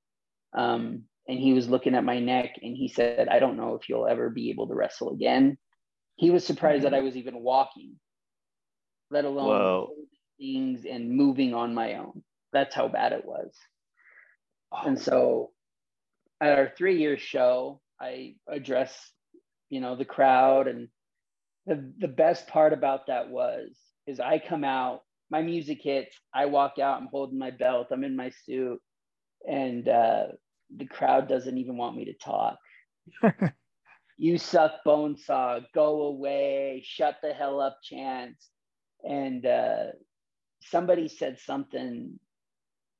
[0.55, 3.89] Um, and he was looking at my neck and he said, I don't know if
[3.89, 5.57] you'll ever be able to wrestle again.
[6.15, 7.95] He was surprised that I was even walking,
[9.09, 9.89] let alone Whoa.
[10.39, 12.23] things and moving on my own.
[12.51, 13.55] That's how bad it was.
[14.71, 14.81] Oh.
[14.85, 15.51] And so
[16.41, 18.95] at our three year show, I address,
[19.69, 20.67] you know, the crowd.
[20.67, 20.89] And
[21.65, 23.69] the, the best part about that was,
[24.07, 28.03] is I come out, my music hits, I walk out, I'm holding my belt, I'm
[28.03, 28.79] in my suit,
[29.49, 30.23] and uh,
[30.75, 32.57] the crowd doesn't even want me to talk.
[34.17, 38.49] you suck Bonesaw, go away, shut the hell up, chance.
[39.03, 39.85] And uh,
[40.61, 42.19] somebody said something,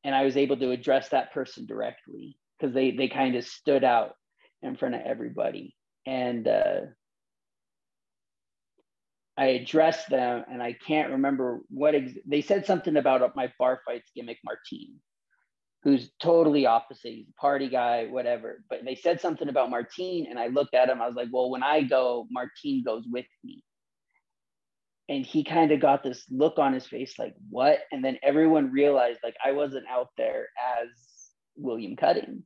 [0.04, 3.84] and I was able to address that person directly because they they kind of stood
[3.84, 4.16] out
[4.62, 5.76] in front of everybody.
[6.06, 6.82] And uh,
[9.38, 13.82] I addressed them, and I can't remember what ex- they said something about my bar
[13.86, 15.00] fights gimmick, Martine
[15.84, 17.10] who's totally opposite.
[17.10, 18.64] He's a party guy, whatever.
[18.70, 21.02] But they said something about Martine, and I looked at him.
[21.02, 23.64] I was like, well, when I go, Martine goes with me.
[25.14, 27.80] And he kind of got this look on his face, like, what?
[27.92, 30.48] And then everyone realized, like, I wasn't out there
[30.82, 30.90] as
[31.56, 32.44] William Cutting.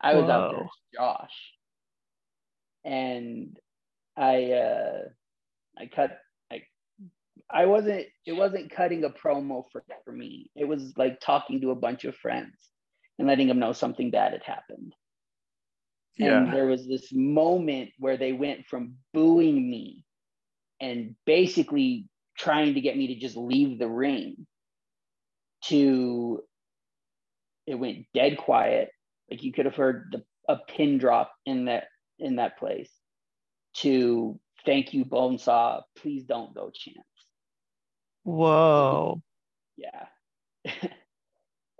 [0.00, 0.30] I was Whoa.
[0.30, 1.52] out there as Josh.
[2.84, 3.58] And
[4.16, 5.00] I uh
[5.78, 6.18] I cut
[7.50, 10.50] I wasn't it wasn't cutting a promo for for me.
[10.54, 12.54] It was like talking to a bunch of friends
[13.18, 14.94] and letting them know something bad had happened.
[16.16, 16.38] Yeah.
[16.38, 20.04] And there was this moment where they went from booing me
[20.80, 24.46] and basically trying to get me to just leave the ring
[25.64, 26.40] to
[27.66, 28.90] it went dead quiet.
[29.30, 31.84] Like you could have heard the, a pin drop in that
[32.18, 32.90] in that place
[33.74, 37.06] to thank you bonesaw please don't go chance
[38.28, 39.22] Whoa.
[39.78, 40.04] Yeah.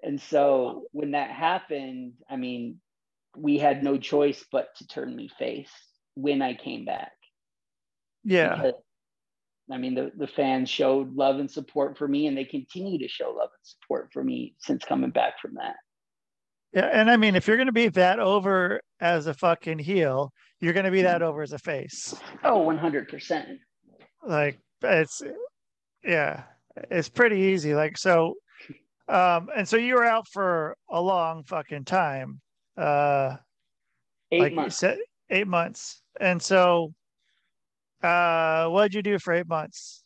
[0.02, 2.80] and so when that happened, I mean,
[3.37, 5.70] we had no choice but to turn me face
[6.14, 7.12] when I came back.
[8.24, 8.56] Yeah.
[8.56, 8.80] Because,
[9.70, 13.09] I mean, the, the fans showed love and support for me, and they continue to
[13.09, 15.76] show love and support for me since coming back from that.
[16.72, 16.87] Yeah.
[16.87, 20.72] And I mean, if you're going to be that over as a fucking heel, you're
[20.72, 22.14] going to be that over as a face.
[22.44, 23.59] Oh, 100%.
[24.26, 25.22] Like, it's
[26.04, 26.42] yeah,
[26.90, 27.74] it's pretty easy.
[27.74, 28.35] Like so,
[29.09, 32.40] um, and so you were out for a long fucking time.
[32.76, 33.37] Uh,
[34.31, 34.78] eight like months.
[34.78, 34.98] Said,
[35.31, 36.02] eight months.
[36.20, 36.92] And so,
[38.02, 40.04] uh, what did you do for eight months?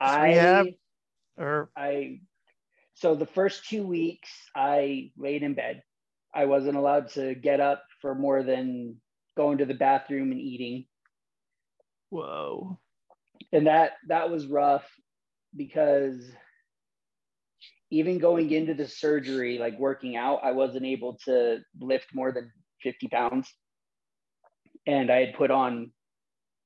[0.00, 0.74] I
[1.36, 2.20] or I.
[2.94, 5.82] So the first two weeks, I laid in bed.
[6.34, 8.96] I wasn't allowed to get up for more than
[9.36, 10.86] going to the bathroom and eating.
[12.10, 12.78] Whoa
[13.52, 14.84] and that that was rough
[15.56, 16.30] because
[17.90, 22.50] even going into the surgery like working out i wasn't able to lift more than
[22.82, 23.52] 50 pounds
[24.86, 25.90] and i had put on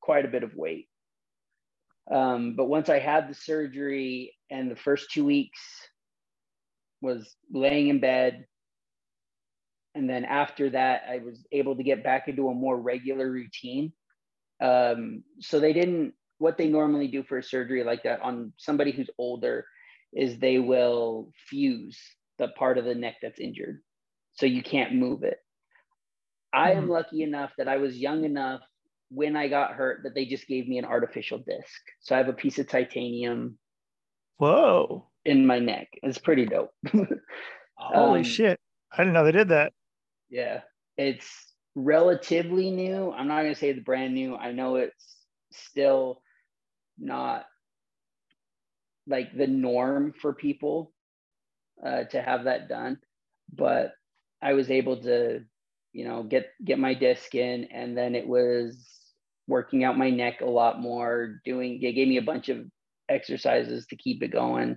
[0.05, 0.89] quite a bit of weight.
[2.13, 5.59] Um, but once i had the surgery and the first two weeks
[7.01, 8.45] was laying in bed
[9.95, 13.93] and then after that i was able to get back into a more regular routine.
[14.61, 18.93] Um, so they didn't what they normally do for a surgery like that on somebody
[18.93, 19.65] who's older
[20.13, 21.99] is they will fuse
[22.39, 23.81] the part of the neck that's injured.
[24.35, 25.39] So you can't move it.
[26.53, 26.91] I am mm-hmm.
[26.91, 28.61] lucky enough that i was young enough
[29.15, 31.81] when i got hurt that they just gave me an artificial disc.
[32.01, 33.59] So i have a piece of titanium
[34.39, 35.09] whoa.
[35.25, 35.89] in my neck.
[36.03, 36.75] It's pretty dope.
[37.77, 38.59] Holy um, shit.
[38.93, 39.73] I didn't know they did that.
[40.31, 40.61] Yeah.
[40.97, 41.29] It's
[41.75, 43.13] relatively new.
[43.13, 44.37] I'm not going to say it's brand new.
[44.37, 45.17] I know it's
[45.51, 46.23] still
[46.99, 47.47] not
[49.07, 50.93] like the norm for people
[51.85, 52.99] uh, to have that done
[53.53, 53.93] but
[54.43, 55.41] i was able to
[55.93, 58.94] you know get get my disc in and then it was
[59.47, 62.65] working out my neck a lot more doing they gave me a bunch of
[63.09, 64.77] exercises to keep it going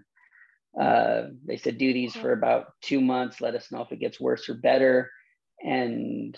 [0.80, 4.20] uh, they said do these for about two months let us know if it gets
[4.20, 5.10] worse or better
[5.64, 6.38] and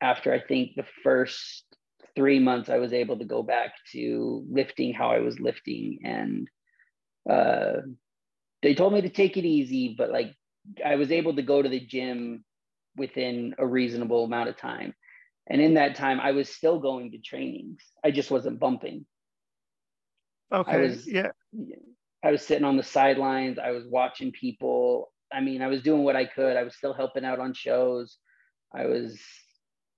[0.00, 1.64] after i think the first
[2.14, 5.98] three months, I was able to go back to lifting how I was lifting.
[6.04, 6.48] And
[7.28, 7.82] uh,
[8.62, 10.34] they told me to take it easy, but like
[10.84, 12.44] I was able to go to the gym
[12.96, 14.94] within a reasonable amount of time.
[15.48, 17.80] And in that time, I was still going to trainings.
[18.02, 19.04] I just wasn't bumping.
[20.52, 20.72] Okay.
[20.72, 21.30] I was, yeah.
[22.22, 23.58] I was sitting on the sidelines.
[23.58, 25.12] I was watching people.
[25.32, 26.56] I mean, I was doing what I could.
[26.56, 28.16] I was still helping out on shows.
[28.74, 29.20] I was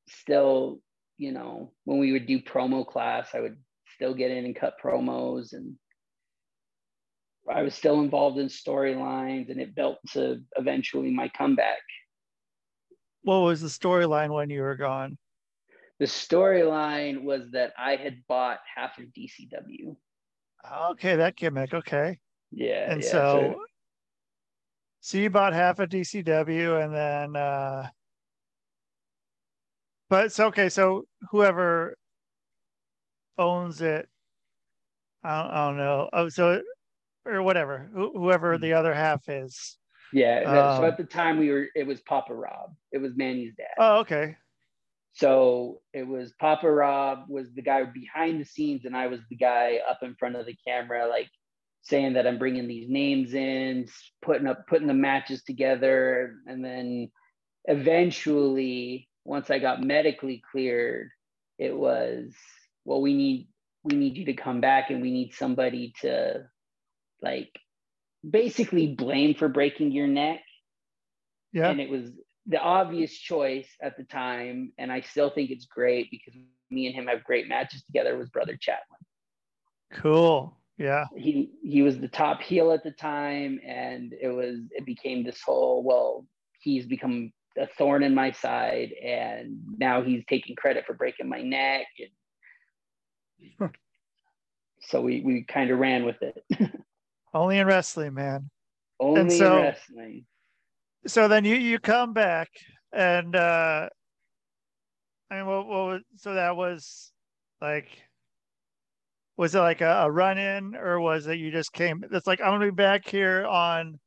[0.09, 0.81] still,
[1.19, 3.57] you know, when we would do promo class, I would
[3.95, 5.77] still get in and cut promos and
[7.49, 11.79] I was still involved in storylines and it built to eventually my comeback.
[13.23, 15.17] What was the storyline when you were gone?
[15.99, 19.97] The storyline was that I had bought half of DCW.
[20.91, 21.73] Okay, that gimmick.
[21.73, 22.19] Okay.
[22.51, 22.93] Yeah.
[22.93, 23.65] And yeah, so, so,
[25.01, 27.89] so you bought half of DCW and then, uh,
[30.11, 30.69] but it's okay.
[30.69, 31.97] So whoever
[33.39, 34.09] owns it,
[35.25, 36.11] I don't, I don't know.
[36.13, 36.61] Oh, so
[37.25, 39.79] or whatever, whoever the other half is.
[40.13, 40.43] Yeah.
[40.45, 42.75] Um, so at the time we were, it was Papa Rob.
[42.93, 43.75] It was Manny's dad.
[43.79, 44.37] Oh, okay.
[45.17, 49.37] So it was Papa Rob was the guy behind the scenes, and I was the
[49.37, 51.31] guy up in front of the camera, like
[51.81, 53.87] saying that I'm bringing these names in,
[54.21, 57.11] putting up, putting the matches together, and then
[57.65, 61.09] eventually, once I got medically cleared,
[61.59, 62.35] it was
[62.85, 63.49] well, we need
[63.85, 66.43] we need you to come back, and we need somebody to
[67.23, 67.59] like
[68.29, 70.41] basically blame for breaking your neck.
[71.55, 71.71] Yeah.
[71.71, 72.11] And it was
[72.47, 74.73] the obvious choice at the time.
[74.79, 76.35] And I still think it's great because
[76.71, 78.99] me and him have great matches together was brother Chaplin.
[79.93, 80.57] Cool.
[80.79, 81.05] Yeah.
[81.17, 85.41] He he was the top heel at the time and it was it became this
[85.41, 86.27] whole well
[86.61, 91.41] he's become a thorn in my side and now he's taking credit for breaking my
[91.41, 93.71] neck and
[94.81, 96.43] so we we kind of ran with it.
[97.35, 98.51] Only in wrestling, man.
[99.01, 100.27] Only so, in wrestling.
[101.07, 102.49] So then you you come back
[102.93, 103.89] and uh
[105.31, 107.13] I mean what, what was so that was
[107.61, 107.89] like
[109.37, 112.41] was it like a, a run in or was it you just came it's like
[112.41, 113.99] I'm gonna be back here on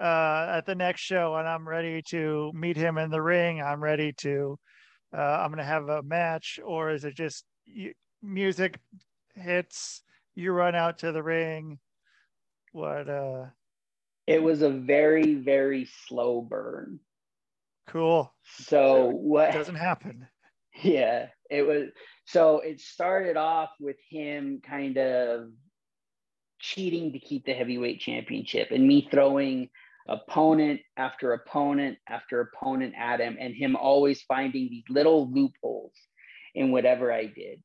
[0.00, 3.62] uh at the next show and I'm ready to meet him in the ring.
[3.62, 4.58] I'm ready to
[5.16, 7.92] uh I'm gonna have a match or is it just you,
[8.22, 8.78] music
[9.34, 10.02] hits
[10.34, 11.78] you run out to the ring
[12.72, 13.46] what uh
[14.26, 17.00] it was a very very slow burn.
[17.88, 18.32] Cool.
[18.60, 20.26] So what doesn't happen.
[20.82, 21.90] Yeah it was
[22.24, 25.50] so it started off with him kind of
[26.58, 29.68] cheating to keep the heavyweight championship and me throwing
[30.08, 35.92] opponent after opponent after opponent at him and him always finding these little loopholes
[36.54, 37.62] in whatever I did.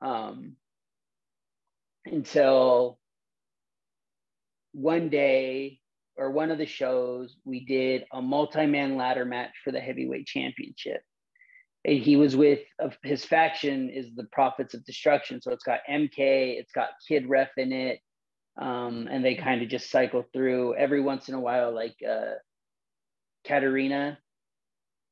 [0.00, 0.56] Um,
[2.06, 2.98] until
[4.72, 5.78] one day
[6.16, 11.02] or one of the shows, we did a multi-man ladder match for the heavyweight championship.
[11.84, 15.40] And he was with uh, his faction is the Prophets of Destruction.
[15.40, 18.00] So it's got MK, it's got Kid Ref in it.
[18.60, 22.34] Um, and they kind of just cycle through every once in a while, like uh,
[23.46, 24.18] Katarina,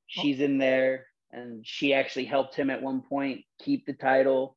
[0.07, 4.57] she's in there and she actually helped him at one point keep the title.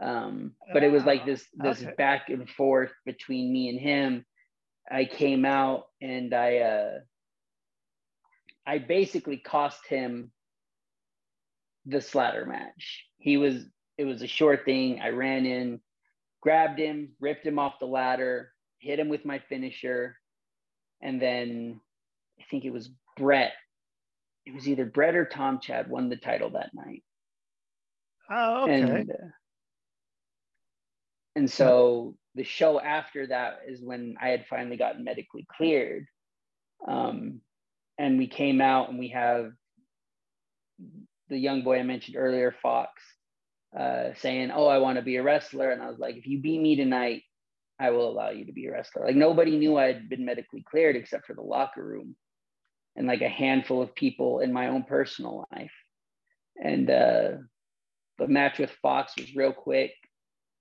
[0.00, 1.92] Um, but it was like this this okay.
[1.98, 4.24] back and forth between me and him.
[4.90, 6.98] I came out and I uh,
[8.66, 10.30] I basically cost him
[11.86, 13.06] the slather match.
[13.18, 13.64] He was
[13.96, 15.00] it was a short thing.
[15.00, 15.80] I ran in,
[16.40, 20.16] grabbed him, ripped him off the ladder, hit him with my finisher,
[21.00, 21.80] and then
[22.38, 23.52] I think it was Brett.
[24.46, 27.02] It was either Brett or Tom Chad won the title that night.
[28.30, 28.80] Oh, okay.
[28.80, 29.14] And, uh,
[31.34, 36.06] and so the show after that is when I had finally gotten medically cleared.
[36.86, 37.40] Um,
[37.98, 39.52] and we came out and we have
[41.28, 43.02] the young boy I mentioned earlier, Fox,
[43.78, 45.70] uh, saying, Oh, I want to be a wrestler.
[45.70, 47.22] And I was like, If you beat me tonight,
[47.80, 49.06] I will allow you to be a wrestler.
[49.06, 52.16] Like nobody knew I had been medically cleared except for the locker room
[52.96, 55.72] and like a handful of people in my own personal life.
[56.56, 57.30] And uh,
[58.18, 59.92] the match with Fox was real quick,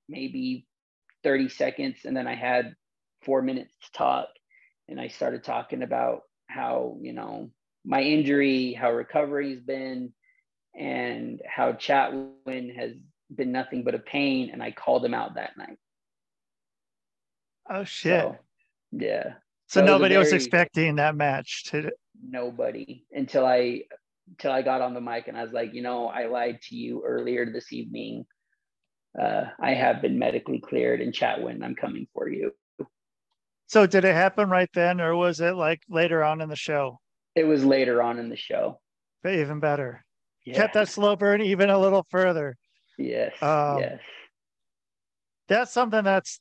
[0.08, 0.68] maybe
[1.24, 2.76] 30 seconds and then I had
[3.24, 4.28] four minutes to talk.
[4.88, 7.52] And I started talking about how, you know,
[7.86, 10.14] my injury, how recovery's been,
[10.78, 12.94] and how Chatwin has
[13.34, 14.50] been nothing but a pain.
[14.52, 15.78] And I called him out that night.
[17.70, 18.22] Oh shit.
[18.22, 18.38] So,
[18.94, 19.34] yeah.
[19.68, 21.92] So, so nobody was, very, was expecting that match to
[22.24, 23.82] nobody until I
[24.30, 26.76] until I got on the mic and I was like, you know, I lied to
[26.76, 28.26] you earlier this evening
[29.20, 31.64] uh, I have been medically cleared in Chatwin.
[31.64, 32.52] I'm coming for you.
[33.68, 37.00] So did it happen right then, or was it like later on in the show?
[37.36, 38.80] It was later on in the show.
[39.24, 40.06] But even better.
[40.46, 40.56] Yeah.
[40.56, 42.56] Kept that slow burn even a little further.
[42.98, 43.34] Yes.
[43.42, 44.00] Um, yes.
[45.50, 46.40] That's something that's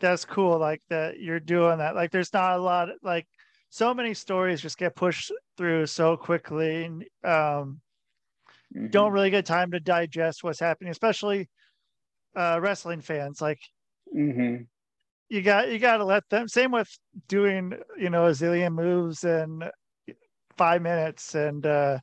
[0.00, 0.58] that's cool.
[0.58, 1.94] Like that you're doing that.
[1.94, 2.88] Like there's not a lot.
[3.02, 3.26] Like
[3.70, 7.80] so many stories just get pushed through so quickly, and um,
[8.74, 8.88] mm-hmm.
[8.88, 11.48] don't really get time to digest what's happening, especially
[12.36, 13.40] uh, wrestling fans.
[13.40, 13.60] Like.
[14.14, 14.64] Mm-hmm
[15.28, 16.48] you got you got to let them.
[16.48, 16.88] Same with
[17.28, 19.62] doing you know a zillion moves in
[20.56, 21.98] five minutes, and uh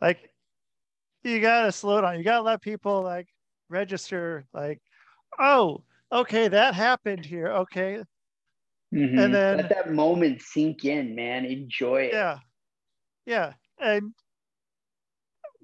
[0.00, 0.30] like
[1.22, 2.18] you got to slow down.
[2.18, 3.28] You got to let people like
[3.68, 4.44] register.
[4.52, 4.80] Like,
[5.38, 7.48] oh, okay, that happened here.
[7.48, 8.02] Okay,
[8.92, 9.18] mm-hmm.
[9.18, 11.44] and then let that moment sink in, man.
[11.44, 12.12] Enjoy it.
[12.12, 12.38] Yeah,
[13.26, 14.12] yeah, and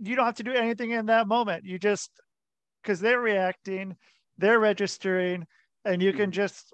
[0.01, 1.65] you don't have to do anything in that moment.
[1.65, 2.11] You just
[2.83, 3.97] because they're reacting,
[4.39, 5.47] they're registering
[5.85, 6.33] and you can mm-hmm.
[6.33, 6.73] just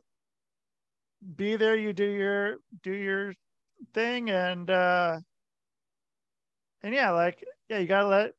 [1.37, 3.35] be there you do your do your
[3.95, 5.19] thing and uh
[6.83, 8.33] and yeah like yeah you gotta let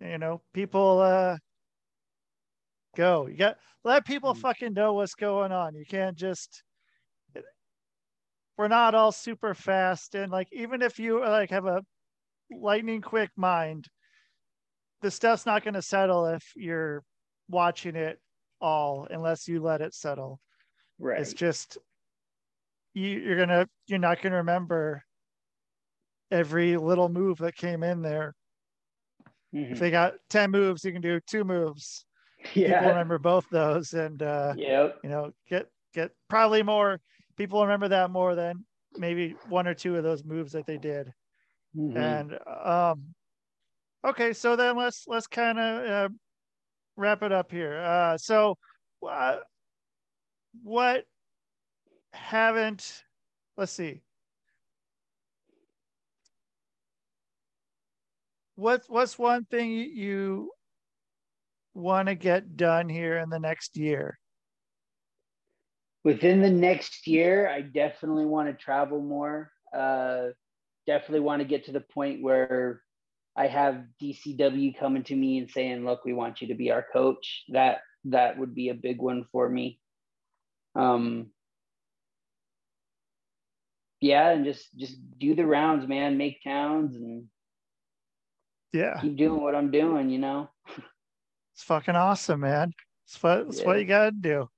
[0.00, 1.36] you know people uh
[2.96, 4.40] go you got let people mm-hmm.
[4.40, 6.62] fucking know what's going on you can't just
[8.56, 11.82] we're not all super fast and like even if you like have a
[12.50, 13.88] lightning quick mind
[15.02, 17.02] the stuff's not going to settle if you're
[17.48, 18.18] watching it
[18.60, 20.40] all unless you let it settle.
[20.98, 21.20] Right.
[21.20, 21.78] It's just
[22.94, 25.02] you, you're gonna you're not gonna remember
[26.30, 28.34] every little move that came in there.
[29.54, 29.72] Mm-hmm.
[29.72, 32.04] If they got 10 moves, you can do two moves.
[32.54, 32.78] Yeah.
[32.78, 34.98] People remember both those and uh yep.
[35.02, 37.00] you know, get get probably more
[37.36, 38.64] people remember that more than
[38.96, 41.12] maybe one or two of those moves that they did.
[41.76, 41.96] Mm-hmm.
[41.96, 43.14] And um
[44.08, 46.08] okay, so then let's let's kind of uh,
[46.96, 47.78] wrap it up here.
[47.78, 48.56] Uh, so,
[49.08, 49.36] uh,
[50.62, 51.04] what
[52.12, 53.02] haven't?
[53.56, 54.02] Let's see.
[58.56, 60.50] What's what's one thing you
[61.74, 64.18] want to get done here in the next year?
[66.04, 69.50] Within the next year, I definitely want to travel more.
[69.72, 70.28] Uh,
[70.86, 72.82] definitely want to get to the point where
[73.38, 76.84] I have DCW coming to me and saying, "Look, we want you to be our
[76.92, 79.78] coach." That that would be a big one for me.
[80.74, 81.30] Um,
[84.00, 86.18] yeah, and just just do the rounds, man.
[86.18, 87.26] Make towns and
[88.72, 90.10] yeah, keep doing what I'm doing.
[90.10, 90.50] You know,
[91.54, 92.72] it's fucking awesome, man.
[93.06, 93.66] It's what it's yeah.
[93.66, 94.50] what you gotta do.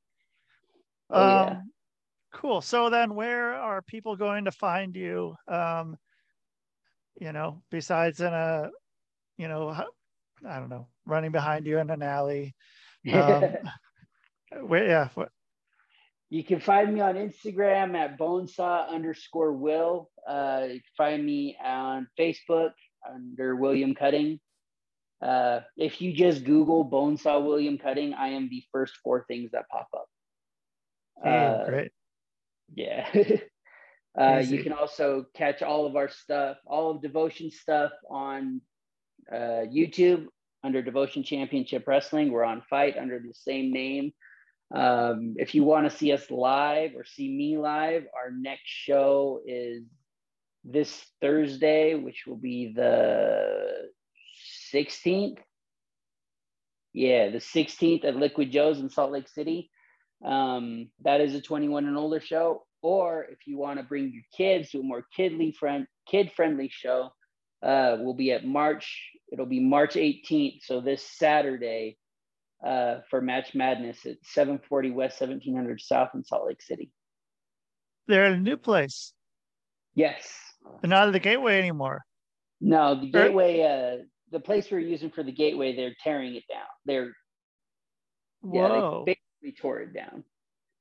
[1.11, 1.61] Oh, um, yeah.
[2.33, 2.63] Cool.
[2.63, 5.35] So then, where are people going to find you?
[5.49, 5.99] Um,
[7.19, 8.71] you know, besides in a,
[9.37, 12.55] you know, I don't know, running behind you in an alley.
[13.13, 13.45] Um,
[14.67, 15.09] where, yeah.
[15.15, 15.31] What?
[16.31, 20.11] You can find me on Instagram at bonesaw underscore will.
[20.29, 22.71] Uh, you can find me on Facebook
[23.09, 24.39] under William Cutting.
[25.21, 29.69] Uh, if you just Google Bonesaw William Cutting, I am the first four things that
[29.71, 30.07] pop up.
[31.27, 31.91] uh, great.
[32.75, 33.09] Yeah.
[34.21, 38.61] Uh, you can also catch all of our stuff, all of Devotion stuff on
[39.33, 40.27] uh, YouTube
[40.63, 42.31] under Devotion Championship Wrestling.
[42.31, 44.13] We're on FITE under the same name.
[44.75, 49.41] Um, if you want to see us live or see me live, our next show
[49.47, 49.85] is
[50.65, 53.89] this Thursday, which will be the
[54.75, 55.39] 16th.
[56.93, 59.71] Yeah, the 16th at Liquid Joe's in Salt Lake City.
[60.23, 62.67] Um, that is a 21 and older show.
[62.83, 66.71] Or if you want to bring your kids to a more kidly friend, kid friendly
[66.73, 67.11] show,
[67.63, 69.11] uh, we'll be at March.
[69.33, 70.63] It'll be March 18th.
[70.63, 71.99] So this Saturday
[72.65, 76.91] uh, for Match Madness at 740 West 1700 South in Salt Lake City.
[78.07, 79.13] They're at a new place.
[79.95, 80.35] Yes.
[80.81, 82.03] They're not at the Gateway anymore.
[82.61, 86.67] No, the Gateway, uh, the place we're using for the Gateway, they're tearing it down.
[86.85, 87.13] They're
[88.43, 89.05] Whoa.
[89.07, 90.25] yeah, they basically tore it down.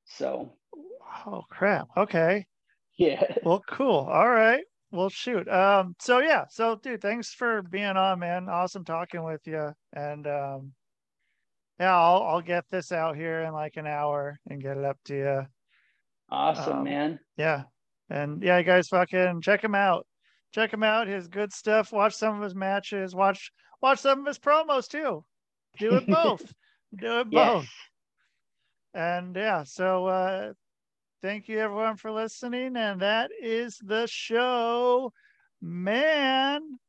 [0.05, 0.53] So
[1.25, 1.87] Oh crap.
[1.97, 2.45] Okay.
[2.97, 3.23] Yeah.
[3.43, 4.07] Well, cool.
[4.11, 4.63] All right.
[4.91, 5.47] Well, shoot.
[5.47, 5.95] Um.
[5.99, 6.45] So yeah.
[6.49, 8.49] So, dude, thanks for being on, man.
[8.49, 9.71] Awesome talking with you.
[9.93, 10.73] And um,
[11.79, 14.97] yeah, I'll I'll get this out here in like an hour and get it up
[15.05, 15.41] to you.
[16.29, 17.19] Awesome, um, man.
[17.37, 17.63] Yeah.
[18.09, 20.05] And yeah, you guys fucking check him out.
[20.53, 21.07] Check him out.
[21.07, 21.91] His good stuff.
[21.91, 23.15] Watch some of his matches.
[23.15, 23.51] Watch
[23.81, 25.23] watch some of his promos too.
[25.77, 26.41] Do it both.
[26.95, 27.63] Do it both.
[27.63, 27.69] Yes.
[28.93, 30.53] And yeah, so uh
[31.21, 32.75] thank you everyone for listening.
[32.75, 35.13] And that is the show.
[35.61, 36.79] Man,